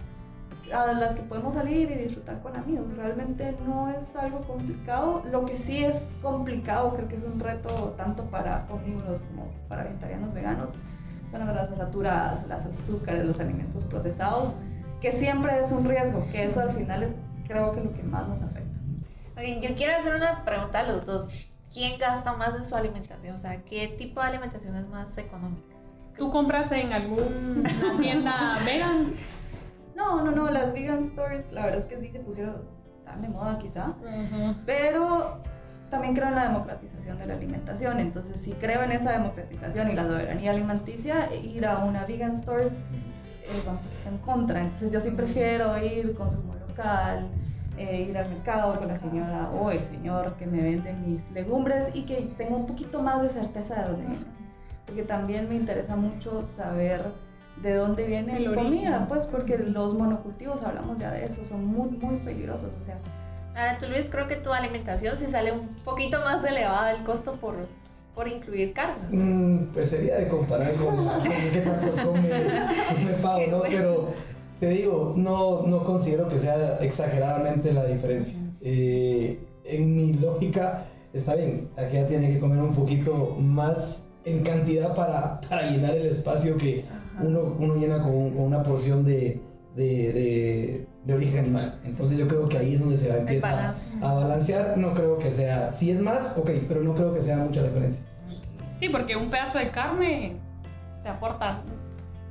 a 0.73 0.91
las 0.91 1.15
que 1.15 1.21
podemos 1.21 1.55
salir 1.55 1.89
y 1.89 1.95
disfrutar 1.95 2.41
con 2.41 2.57
amigos. 2.57 2.85
Realmente 2.97 3.55
no 3.65 3.89
es 3.89 4.13
algo 4.17 4.41
complicado. 4.41 5.23
Lo 5.31 5.45
que 5.45 5.57
sí 5.57 5.85
es 5.85 6.03
complicado, 6.21 6.93
creo 6.93 7.07
que 7.07 7.15
es 7.15 7.23
un 7.23 7.39
reto 7.39 7.95
tanto 7.95 8.25
para 8.25 8.67
omnívoros 8.69 9.21
como 9.21 9.47
para 9.69 9.83
vegetarianos 9.83 10.33
veganos, 10.33 10.73
son 11.29 11.41
las 11.41 11.49
grasas 11.49 11.77
saturadas, 11.77 12.47
las 12.47 12.65
azúcares, 12.65 13.25
los 13.25 13.39
alimentos 13.39 13.85
procesados, 13.85 14.53
que 15.01 15.11
siempre 15.11 15.59
es 15.59 15.71
un 15.71 15.87
riesgo, 15.87 16.25
que 16.31 16.45
eso 16.45 16.61
al 16.61 16.71
final 16.71 17.03
es 17.03 17.15
creo 17.47 17.71
que 17.71 17.81
lo 17.81 17.93
que 17.93 18.03
más 18.03 18.27
nos 18.27 18.41
afecta. 18.41 18.77
Okay, 19.33 19.61
yo 19.61 19.75
quiero 19.75 19.95
hacer 19.95 20.15
una 20.15 20.43
pregunta 20.43 20.79
a 20.79 20.83
los 20.83 21.05
dos. 21.05 21.31
¿Quién 21.71 21.99
gasta 21.99 22.33
más 22.33 22.55
en 22.55 22.65
su 22.65 22.75
alimentación? 22.75 23.35
O 23.35 23.39
sea, 23.39 23.61
¿qué 23.63 23.87
tipo 23.87 24.19
de 24.21 24.27
alimentación 24.27 24.75
es 24.75 24.87
más 24.87 25.17
económica? 25.17 25.75
¿Tú 26.17 26.31
compras 26.31 26.71
en 26.71 26.91
alguna 26.91 27.69
tienda 27.99 28.57
vegan? 28.65 29.11
No, 29.95 30.23
no, 30.23 30.31
no, 30.31 30.49
las 30.49 30.73
vegan 30.73 31.05
stores, 31.05 31.51
la 31.51 31.65
verdad 31.65 31.81
es 31.81 31.85
que 31.85 31.99
sí 31.99 32.11
se 32.11 32.19
pusieron 32.19 32.63
tan 33.05 33.21
de 33.21 33.29
moda 33.29 33.57
quizá, 33.57 33.93
pero 34.65 35.41
también 35.89 36.13
creo 36.13 36.27
en 36.27 36.35
la 36.35 36.43
democratización 36.43 37.17
de 37.17 37.27
la 37.27 37.33
alimentación, 37.35 37.99
entonces 37.99 38.39
si 38.39 38.51
creo 38.53 38.83
en 38.83 38.91
esa 38.91 39.13
democratización 39.13 39.89
y 39.89 39.93
la 39.93 40.03
soberanía 40.03 40.51
alimenticia, 40.51 41.29
ir 41.33 41.65
a 41.65 41.79
una 41.79 42.05
vegan 42.05 42.33
store 42.33 42.67
es 42.67 43.65
un 43.65 43.75
poquito 43.75 44.09
en 44.09 44.17
contra, 44.17 44.61
entonces 44.61 44.91
yo 44.91 44.99
sí 44.99 45.11
prefiero 45.11 45.81
ir 45.81 46.13
consumo 46.15 46.55
local, 46.55 47.27
eh, 47.77 48.07
ir 48.09 48.17
al 48.17 48.29
mercado 48.29 48.77
con 48.77 48.87
la 48.87 48.97
señora 48.97 49.49
o 49.51 49.71
el 49.71 49.83
señor 49.83 50.35
que 50.35 50.45
me 50.45 50.61
vende 50.61 50.93
mis 50.93 51.31
legumbres 51.31 51.95
y 51.95 52.03
que 52.03 52.15
tenga 52.37 52.55
un 52.55 52.65
poquito 52.65 53.01
más 53.01 53.21
de 53.21 53.29
certeza 53.29 53.75
de 53.75 53.87
dónde 53.87 54.05
vienen, 54.07 54.25
porque 54.85 55.03
también 55.03 55.47
me 55.47 55.55
interesa 55.55 55.95
mucho 55.95 56.45
saber 56.45 57.03
de 57.61 57.73
dónde 57.75 58.05
viene 58.05 58.39
la 58.39 58.55
comida, 58.55 59.05
pues 59.07 59.25
porque 59.25 59.57
los 59.57 59.93
monocultivos, 59.93 60.63
hablamos 60.63 60.97
ya 60.97 61.11
de 61.11 61.25
eso, 61.25 61.43
son 61.45 61.65
muy, 61.65 61.89
muy 61.89 62.17
peligrosos. 62.17 62.71
O 62.81 62.85
sea. 62.85 62.97
Ahora, 63.57 63.75
tú 63.79 63.87
Luis, 63.87 64.07
creo 64.11 64.27
que 64.27 64.35
tu 64.35 64.53
alimentación 64.53 65.17
sí 65.17 65.25
sale 65.25 65.51
un 65.51 65.69
poquito 65.83 66.19
más 66.19 66.45
elevada 66.45 66.91
el 66.91 67.03
costo 67.03 67.33
por, 67.41 67.55
por 68.13 68.27
incluir 68.27 68.71
carne. 68.71 68.93
Mm, 69.09 69.73
pues 69.73 69.89
sería 69.89 70.17
de 70.17 70.27
comparar 70.27 70.75
con, 70.75 70.95
qué 71.23 71.61
tanto 71.61 71.91
come, 72.03 72.29
come 73.19 73.47
¿no? 73.51 73.61
Pero 73.63 74.09
te 74.59 74.69
digo, 74.69 75.13
no, 75.17 75.63
no 75.63 75.83
considero 75.83 76.29
que 76.29 76.39
sea 76.39 76.77
exageradamente 76.81 77.73
la 77.73 77.85
diferencia. 77.85 78.37
Eh, 78.61 79.39
en 79.65 79.95
mi 79.95 80.13
lógica, 80.13 80.85
está 81.11 81.33
bien, 81.33 81.69
aquí 81.77 81.95
ya 81.95 82.07
tiene 82.07 82.31
que 82.31 82.39
comer 82.39 82.59
un 82.59 82.75
poquito 82.75 83.37
más 83.39 84.05
en 84.23 84.43
cantidad 84.43 84.93
para, 84.93 85.41
para 85.41 85.67
llenar 85.67 85.95
el 85.95 86.05
espacio 86.05 86.57
que 86.57 86.85
uno, 87.21 87.55
uno 87.57 87.75
llena 87.75 88.03
con, 88.03 88.37
una 88.37 88.61
porción 88.61 89.03
de, 89.03 89.41
de, 89.75 90.13
de, 90.13 90.87
origen 91.13 91.39
animal. 91.39 91.79
Entonces 91.85 92.17
yo 92.17 92.27
creo 92.27 92.47
que 92.47 92.57
ahí 92.57 92.73
es 92.73 92.79
donde 92.79 92.97
se 92.97 93.09
va 93.09 93.15
a 93.15 93.17
empezar 93.19 93.75
a 94.01 94.13
balancear. 94.13 94.77
No 94.77 94.93
creo 94.93 95.17
que 95.17 95.31
sea, 95.31 95.71
si 95.73 95.91
es 95.91 96.01
más, 96.01 96.37
ok, 96.37 96.49
pero 96.67 96.83
no 96.83 96.95
creo 96.95 97.13
que 97.13 97.21
sea 97.21 97.37
mucha 97.37 97.63
diferencia. 97.63 98.05
Sí, 98.75 98.89
porque 98.89 99.15
un 99.15 99.29
pedazo 99.29 99.57
de 99.57 99.69
carne 99.69 100.35
te 101.01 101.09
aporta, 101.09 101.61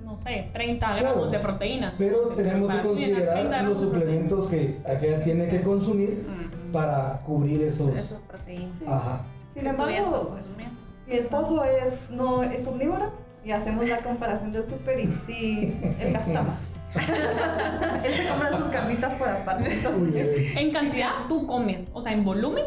no 0.05 0.17
sé, 0.19 0.51
30 0.53 0.97
gramos 0.97 1.33
de 1.33 1.39
proteínas. 1.39 1.95
Pero 1.99 2.29
tenemos 2.29 2.73
que 2.73 2.81
considerar 2.81 3.65
los 3.65 3.81
suplementos 3.81 4.49
que 4.49 4.79
aquella 4.87 5.25
tiene 5.25 5.49
que 5.49 5.63
consumir 5.63 6.27
para 6.73 7.21
cubrir 7.25 7.63
esos. 7.63 7.97
Eso, 7.97 8.21
proteína. 8.29 8.73
Sí. 8.79 8.85
Ajá. 8.87 9.21
Sin 9.53 9.67
embargo, 9.67 10.29
consumiendo. 10.29 10.77
mi 11.07 11.15
esposo 11.15 11.65
es, 11.65 12.11
no, 12.11 12.43
es 12.43 12.67
omnívoro 12.67 13.11
y 13.43 13.53
hacemos 13.53 13.89
la 13.89 13.99
comparación 13.99 14.53
del 14.53 14.69
súper 14.69 15.01
y 15.01 15.07
sí, 15.07 15.79
él 16.01 16.13
gasta 16.13 16.43
más. 16.43 16.76
él 18.05 18.15
se 18.15 18.29
compra 18.29 18.57
sus 18.57 18.67
carnitas 18.69 19.15
por 19.19 19.29
aparte. 19.29 19.81
En 20.57 20.71
cantidad 20.73 21.11
tú 21.29 21.47
comes, 21.47 21.89
o 21.93 22.01
sea, 22.01 22.13
en 22.13 22.25
volumen, 22.25 22.65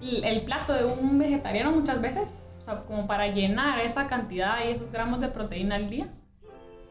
el, 0.00 0.24
el 0.24 0.42
plato 0.42 0.72
de 0.72 0.84
un 0.84 1.18
vegetariano 1.18 1.72
muchas 1.72 2.00
veces, 2.00 2.34
o 2.58 2.60
sea, 2.60 2.82
como 2.84 3.06
para 3.06 3.26
llenar 3.28 3.80
esa 3.80 4.06
cantidad 4.06 4.64
y 4.64 4.72
esos 4.72 4.90
gramos 4.92 5.20
de 5.20 5.28
proteína 5.28 5.76
al 5.76 5.90
día, 5.90 6.08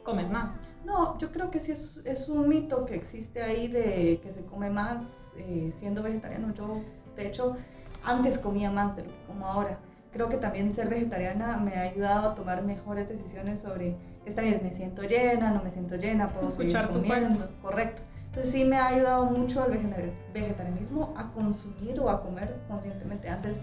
comes 0.04 0.30
más. 0.30 0.60
No, 0.86 1.18
yo 1.18 1.32
creo 1.32 1.50
que 1.50 1.60
sí 1.60 1.72
es, 1.72 2.00
es 2.04 2.28
un 2.28 2.48
mito 2.50 2.86
que 2.86 2.96
existe 2.96 3.42
ahí 3.42 3.68
de 3.68 4.20
que 4.22 4.34
se 4.34 4.46
come 4.46 4.70
más 4.70 5.34
eh, 5.38 5.72
siendo 5.74 6.04
vegetariano. 6.04 6.54
Yo, 6.54 6.82
de 7.16 7.28
hecho, 7.28 7.56
antes 8.04 8.38
comía 8.38 8.70
más 8.70 8.96
de 8.96 9.04
lo 9.04 9.10
que 9.10 9.26
como 9.28 9.48
ahora. 9.48 9.80
Creo 10.12 10.30
que 10.30 10.38
también 10.38 10.74
ser 10.74 10.90
vegetariana 10.90 11.58
me 11.58 11.76
ha 11.76 11.82
ayudado 11.84 12.30
a 12.30 12.36
tomar 12.36 12.64
mejores 12.64 13.10
decisiones 13.10 13.62
sobre, 13.62 13.96
está 14.26 14.42
bien, 14.42 14.62
me 14.64 14.72
siento 14.74 15.04
llena, 15.04 15.52
no 15.52 15.64
me 15.64 15.72
siento 15.72 15.96
llena, 15.96 16.30
puedo 16.30 16.48
Escuchar 16.48 16.88
tu 16.90 16.96
seguir 17.00 17.12
comiendo. 17.14 17.50
Correcto. 17.62 18.02
Entonces 18.28 18.52
sí 18.52 18.66
me 18.66 18.78
ha 18.78 18.88
ayudado 18.88 19.26
mucho 19.26 19.66
el 19.68 19.74
vegetar- 19.74 20.12
vegetarianismo 20.34 21.14
a 21.18 21.32
consumir 21.32 22.00
o 22.00 22.10
a 22.10 22.22
comer 22.24 22.56
conscientemente. 22.68 23.30
Antes, 23.30 23.58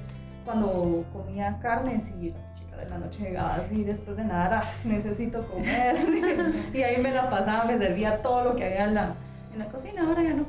cuando 0.44 1.04
comía 1.12 1.58
carne, 1.60 2.00
sí, 2.04 2.32
la 2.36 2.54
chica 2.54 2.76
de 2.76 2.88
la 2.88 2.98
noche 2.98 3.22
llegaba 3.24 3.54
así 3.56 3.82
después 3.82 4.16
de 4.16 4.24
nada, 4.24 4.62
"Ah, 4.64 4.68
necesito 4.84 5.44
comer. 5.48 5.96
y 6.74 6.82
ahí 6.82 7.02
me 7.02 7.10
la 7.10 7.28
pasaba, 7.28 7.64
me 7.64 7.78
servía 7.78 8.22
todo 8.22 8.44
lo 8.44 8.56
que 8.56 8.64
había 8.64 8.84
en 8.84 8.94
la, 8.94 9.14
en 9.52 9.58
la 9.58 9.66
cocina, 9.66 10.06
ahora 10.06 10.22
ya 10.22 10.34
no. 10.34 10.44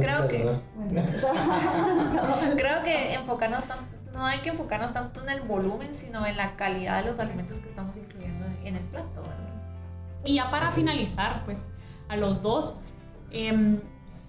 Creo 0.00 0.26
que- 0.28 0.48
Creo 2.56 2.82
que 2.84 3.14
enfocarnos 3.14 3.64
tanto, 3.64 3.84
no 4.18 4.26
hay 4.26 4.40
que 4.40 4.50
enfocarnos 4.50 4.92
tanto 4.92 5.22
en 5.22 5.30
el 5.30 5.40
volumen, 5.42 5.96
sino 5.96 6.26
en 6.26 6.36
la 6.36 6.56
calidad 6.56 7.02
de 7.02 7.08
los 7.08 7.20
alimentos 7.20 7.60
que 7.60 7.68
estamos 7.68 7.96
incluyendo 7.96 8.46
en 8.64 8.76
el 8.76 8.82
plato, 8.82 9.22
¿verdad? 9.22 9.48
Y 10.24 10.34
ya 10.34 10.50
para 10.50 10.72
finalizar, 10.72 11.44
pues, 11.44 11.60
a 12.08 12.16
los 12.16 12.42
dos, 12.42 12.80
em, 13.30 13.80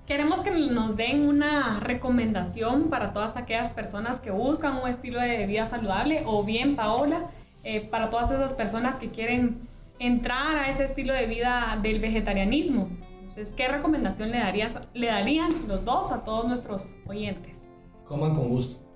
queremos 0.06 0.42
que 0.42 0.52
nos 0.52 0.96
den 0.96 1.28
una 1.28 1.80
recomendación 1.80 2.90
para 2.90 3.14
todas 3.14 3.36
aquellas 3.36 3.72
personas 3.72 4.20
que 4.20 4.30
buscan 4.32 4.78
un 4.78 4.88
estilo 4.88 5.20
de 5.20 5.46
vida 5.48 5.66
saludable, 5.66 6.24
o 6.26 6.44
bien, 6.44 6.76
Paola, 6.76 7.32
eh, 7.64 7.82
para 7.82 8.12
todas 8.12 8.32
esas 8.32 8.54
personas 8.54 8.96
que 8.98 9.10
quieren 9.10 9.68
entrar 9.98 10.58
a 10.58 10.70
ese 10.70 10.86
estilo 10.86 11.14
de 11.14 11.26
vida 11.26 11.78
del 11.82 12.00
vegetarianismo. 12.00 12.90
Entonces, 13.20 13.52
¿qué 13.56 13.68
recomendación 13.68 14.32
le, 14.32 14.40
darías, 14.40 14.80
le 14.94 15.08
darían 15.08 15.50
los 15.68 15.84
dos 15.84 16.12
a 16.12 16.24
todos 16.24 16.48
nuestros 16.48 16.94
oyentes? 17.08 17.58
Coman 18.06 18.36
con 18.36 18.50
gusto, 18.50 18.89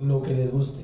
lo 0.00 0.22
que 0.22 0.34
les 0.34 0.52
guste. 0.52 0.82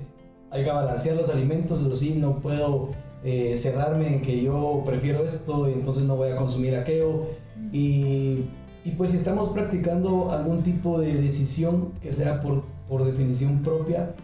Hay 0.50 0.64
que 0.64 0.70
balancear 0.70 1.16
los 1.16 1.31
alimentos, 1.31 1.81
eso 1.81 1.96
sí, 1.96 2.14
no 2.18 2.38
puedo 2.40 2.90
eh, 3.24 3.57
cerrarme 3.59 4.14
en 4.14 4.22
que 4.22 4.42
yo 4.42 4.83
prefiero 4.87 5.24
esto 5.24 5.68
y 5.68 5.72
entonces 5.72 6.05
no 6.05 6.16
voy 6.16 6.31
a 6.31 6.37
consumir 6.37 6.77
aquello. 6.77 7.27
Y, 7.72 8.44
y 8.85 8.90
pues 8.96 9.11
si 9.11 9.16
estamos 9.16 9.48
practicando 9.50 10.31
algún 10.31 10.62
tipo 10.62 11.00
de 11.00 11.14
decisión 11.14 11.92
que 12.03 12.12
sea 12.12 12.40
por, 12.42 12.62
por 12.88 13.05
definición 13.05 13.62
propia, 13.62 14.14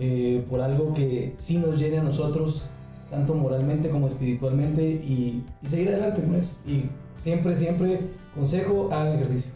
eh, 0.00 0.44
por 0.50 0.60
algo 0.60 0.92
que 0.92 1.34
sí 1.38 1.58
nos 1.58 1.78
llene 1.78 1.98
a 1.98 2.02
nosotros, 2.02 2.64
tanto 3.10 3.34
moralmente 3.34 3.88
como 3.88 4.08
espiritualmente, 4.08 4.82
y, 4.82 5.44
y 5.62 5.68
seguir 5.68 5.88
adelante, 5.88 6.22
pues. 6.22 6.60
Y 6.66 6.84
siempre, 7.16 7.56
siempre, 7.56 8.10
consejo, 8.34 8.90
hagan 8.92 9.14
ejercicio. 9.14 9.52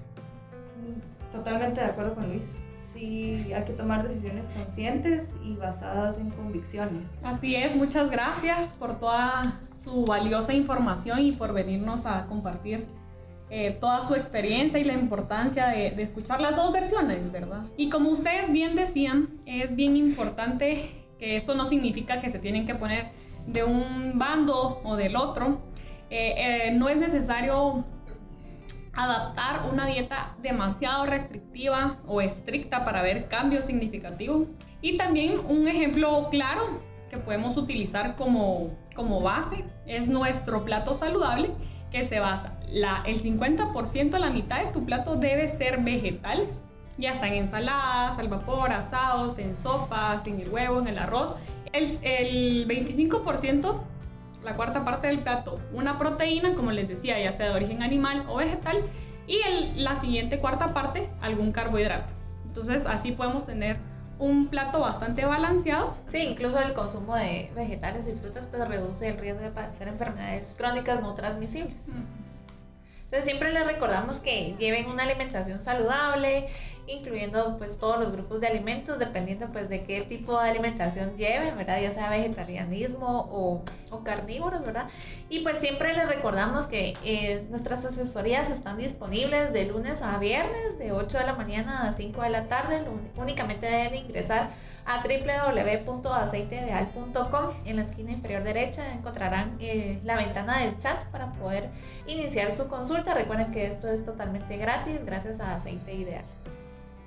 Totalmente 1.33 1.81
de 1.81 1.87
acuerdo 1.87 2.14
con 2.14 2.28
Luis. 2.28 2.46
Sí, 3.03 3.53
hay 3.53 3.65
que 3.65 3.73
tomar 3.73 4.07
decisiones 4.07 4.47
conscientes 4.57 5.31
y 5.43 5.57
basadas 5.57 6.21
en 6.21 6.31
convicciones. 6.31 7.11
Así 7.25 7.57
es, 7.57 7.75
muchas 7.75 8.09
gracias 8.09 8.77
por 8.79 9.01
toda 9.01 9.43
su 9.75 10.05
valiosa 10.05 10.53
información 10.53 11.19
y 11.19 11.33
por 11.33 11.53
venirnos 11.53 12.07
a 12.07 12.27
compartir 12.27 12.87
eh, 13.51 13.73
toda 13.73 14.07
su 14.07 14.15
experiencia 14.15 14.79
y 14.79 14.85
la 14.85 14.93
importancia 14.93 15.67
de, 15.67 15.91
de 15.91 16.03
escuchar 16.05 16.41
las 16.41 16.55
dos 16.55 16.73
versiones, 16.73 17.33
¿verdad? 17.33 17.65
Y 17.77 17.91
como 17.91 18.09
ustedes 18.09 18.53
bien 18.53 18.77
decían, 18.77 19.31
es 19.47 19.75
bien 19.75 19.97
importante 19.97 20.88
que 21.19 21.37
esto 21.37 21.57
no 21.57 21.65
significa 21.65 22.21
que 22.21 22.31
se 22.31 22.38
tienen 22.38 22.67
que 22.67 22.77
poner 22.77 23.07
de 23.49 23.65
un 23.65 24.17
bando 24.17 24.81
o 24.85 24.95
del 24.95 25.17
otro. 25.17 25.59
Eh, 26.09 26.35
eh, 26.37 26.71
no 26.71 26.88
es 26.88 26.99
necesario 26.99 27.85
adaptar 28.94 29.68
una 29.72 29.87
dieta 29.87 30.35
demasiado 30.42 31.07
restrictiva 31.07 31.98
o 32.07 32.20
estricta 32.20 32.85
para 32.85 33.02
ver 33.02 33.28
cambios 33.28 33.64
significativos. 33.64 34.57
Y 34.81 34.96
también 34.96 35.40
un 35.48 35.68
ejemplo 35.68 36.28
claro 36.31 36.81
que 37.11 37.18
podemos 37.18 37.57
utilizar 37.57 38.16
como, 38.16 38.76
como 38.94 39.20
base 39.20 39.64
es 39.87 40.09
nuestro 40.09 40.64
plato 40.64 40.94
saludable 40.94 41.50
que 41.90 42.09
se 42.09 42.20
basa, 42.20 42.59
la, 42.68 43.02
el 43.07 43.22
50%, 43.22 44.18
la 44.18 44.31
mitad 44.31 44.64
de 44.64 44.72
tu 44.72 44.87
plato 44.87 45.16
debe 45.16 45.46
ser 45.46 45.83
vegetales, 45.83 46.64
ya 46.96 47.14
sean 47.16 47.35
ensaladas, 47.35 48.18
al 48.18 48.28
vapor, 48.28 48.72
asados, 48.72 49.38
en 49.38 49.57
sopas, 49.57 50.26
en 50.26 50.40
el 50.40 50.48
huevo, 50.48 50.81
en 50.81 50.88
el 50.88 50.98
arroz. 50.98 51.37
El, 51.72 51.98
el 52.02 52.66
25% 52.66 53.81
la 54.44 54.55
cuarta 54.55 54.85
parte 54.85 55.07
del 55.07 55.20
plato 55.20 55.59
una 55.72 55.98
proteína, 55.98 56.55
como 56.55 56.72
les 56.72 56.88
decía, 56.88 57.18
ya 57.20 57.33
sea 57.33 57.48
de 57.50 57.55
origen 57.55 57.83
animal 57.83 58.24
o 58.28 58.37
vegetal, 58.37 58.83
y 59.26 59.38
el- 59.42 59.85
la 59.85 59.96
siguiente 60.00 60.38
cuarta 60.38 60.74
parte 60.74 61.09
algún 61.20 61.52
carbohidrato. 61.52 62.12
Entonces 62.46 62.87
así 62.87 63.12
podemos 63.12 63.46
tener 63.46 63.76
un 64.18 64.48
plato 64.48 64.81
bastante 64.81 65.24
balanceado. 65.24 65.94
Sí, 66.07 66.18
incluso 66.18 66.61
el 66.61 66.74
consumo 66.74 67.16
de 67.16 67.50
vegetales 67.57 68.07
y 68.09 68.12
frutas 68.12 68.46
pues 68.46 68.66
reduce 68.68 69.09
el 69.09 69.18
riesgo 69.18 69.40
de 69.40 69.50
padecer 69.50 69.88
enfermedades 69.88 70.55
crónicas 70.57 71.02
no 71.02 71.14
transmisibles. 71.14 71.88
Entonces 73.05 73.24
siempre 73.26 73.52
les 73.52 73.66
recordamos 73.66 74.20
que 74.20 74.55
lleven 74.59 74.88
una 74.88 75.02
alimentación 75.02 75.62
saludable, 75.62 76.48
incluyendo 76.87 77.57
pues 77.59 77.79
todos 77.79 77.99
los 77.99 78.12
grupos 78.12 78.40
de 78.40 78.49
alimentos, 78.49 78.99
dependiendo 78.99 79.49
pues 79.53 79.68
de 79.68 79.85
qué 79.85 80.03
tipo 80.03 80.40
de 80.40 80.51
alimentación 80.51 81.16
lleven, 81.16 81.57
¿verdad? 81.57 81.81
Ya 81.81 81.92
sea 81.92 82.11
vegetarianismo 82.11 83.29
o, 83.31 83.62
o 83.90 84.05
carnívoros, 84.05 84.64
¿verdad? 84.64 84.88
Y 85.29 85.40
pues 85.40 85.59
siempre 85.59 85.95
les 85.95 86.09
recordamos 86.09 86.66
que 86.66 86.95
eh, 87.05 87.47
nuestras 87.51 87.85
asesorías 87.85 88.51
están 88.51 88.79
disponibles 88.79 89.53
de 89.53 89.66
lunes 89.66 90.03
a 90.03 90.18
viernes, 90.18 90.79
de 90.79 90.92
8 90.92 91.18
de 91.18 91.27
la 91.27 91.35
mañana 91.35 91.88
a 91.88 91.92
5 91.92 92.23
de 92.23 92.31
la 92.31 92.49
tarde. 92.49 92.83
Únicamente 93.16 93.66
deben 93.66 93.95
ingresar 93.95 94.51
a 94.85 95.03
www.aceiteideal.com. 95.03 97.51
En 97.64 97.77
la 97.77 97.83
esquina 97.83 98.11
inferior 98.12 98.42
derecha 98.42 98.92
encontrarán 98.92 99.57
eh, 99.61 100.01
la 100.05 100.16
ventana 100.16 100.59
del 100.59 100.79
chat 100.79 101.05
para 101.07 101.33
poder 101.33 101.71
iniciar 102.07 102.51
su 102.51 102.68
consulta. 102.68 103.14
Recuerden 103.14 103.53
que 103.53 103.66
esto 103.66 103.88
es 103.88 104.05
totalmente 104.05 104.57
gratis 104.57 105.05
gracias 105.05 105.40
a 105.40 105.57
Aceite 105.57 105.95
Ideal. 105.95 106.25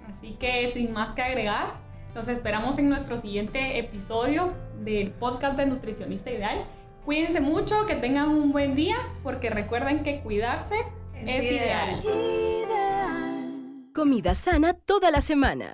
Así 0.09 0.35
que 0.39 0.71
sin 0.73 0.91
más 0.93 1.11
que 1.11 1.21
agregar, 1.21 1.73
los 2.13 2.27
esperamos 2.27 2.77
en 2.77 2.89
nuestro 2.89 3.17
siguiente 3.17 3.77
episodio 3.79 4.53
del 4.83 5.11
podcast 5.11 5.57
de 5.57 5.65
Nutricionista 5.65 6.31
Ideal. 6.31 6.65
Cuídense 7.03 7.41
mucho, 7.41 7.85
que 7.85 7.95
tengan 7.95 8.29
un 8.29 8.51
buen 8.51 8.75
día, 8.75 8.95
porque 9.23 9.49
recuerden 9.49 10.03
que 10.03 10.21
cuidarse 10.21 10.75
es, 11.15 11.27
Es 11.27 11.51
ideal. 11.51 12.01
ideal. 12.03 13.91
Comida 13.93 14.35
sana 14.35 14.73
toda 14.73 15.11
la 15.11 15.21
semana. 15.21 15.73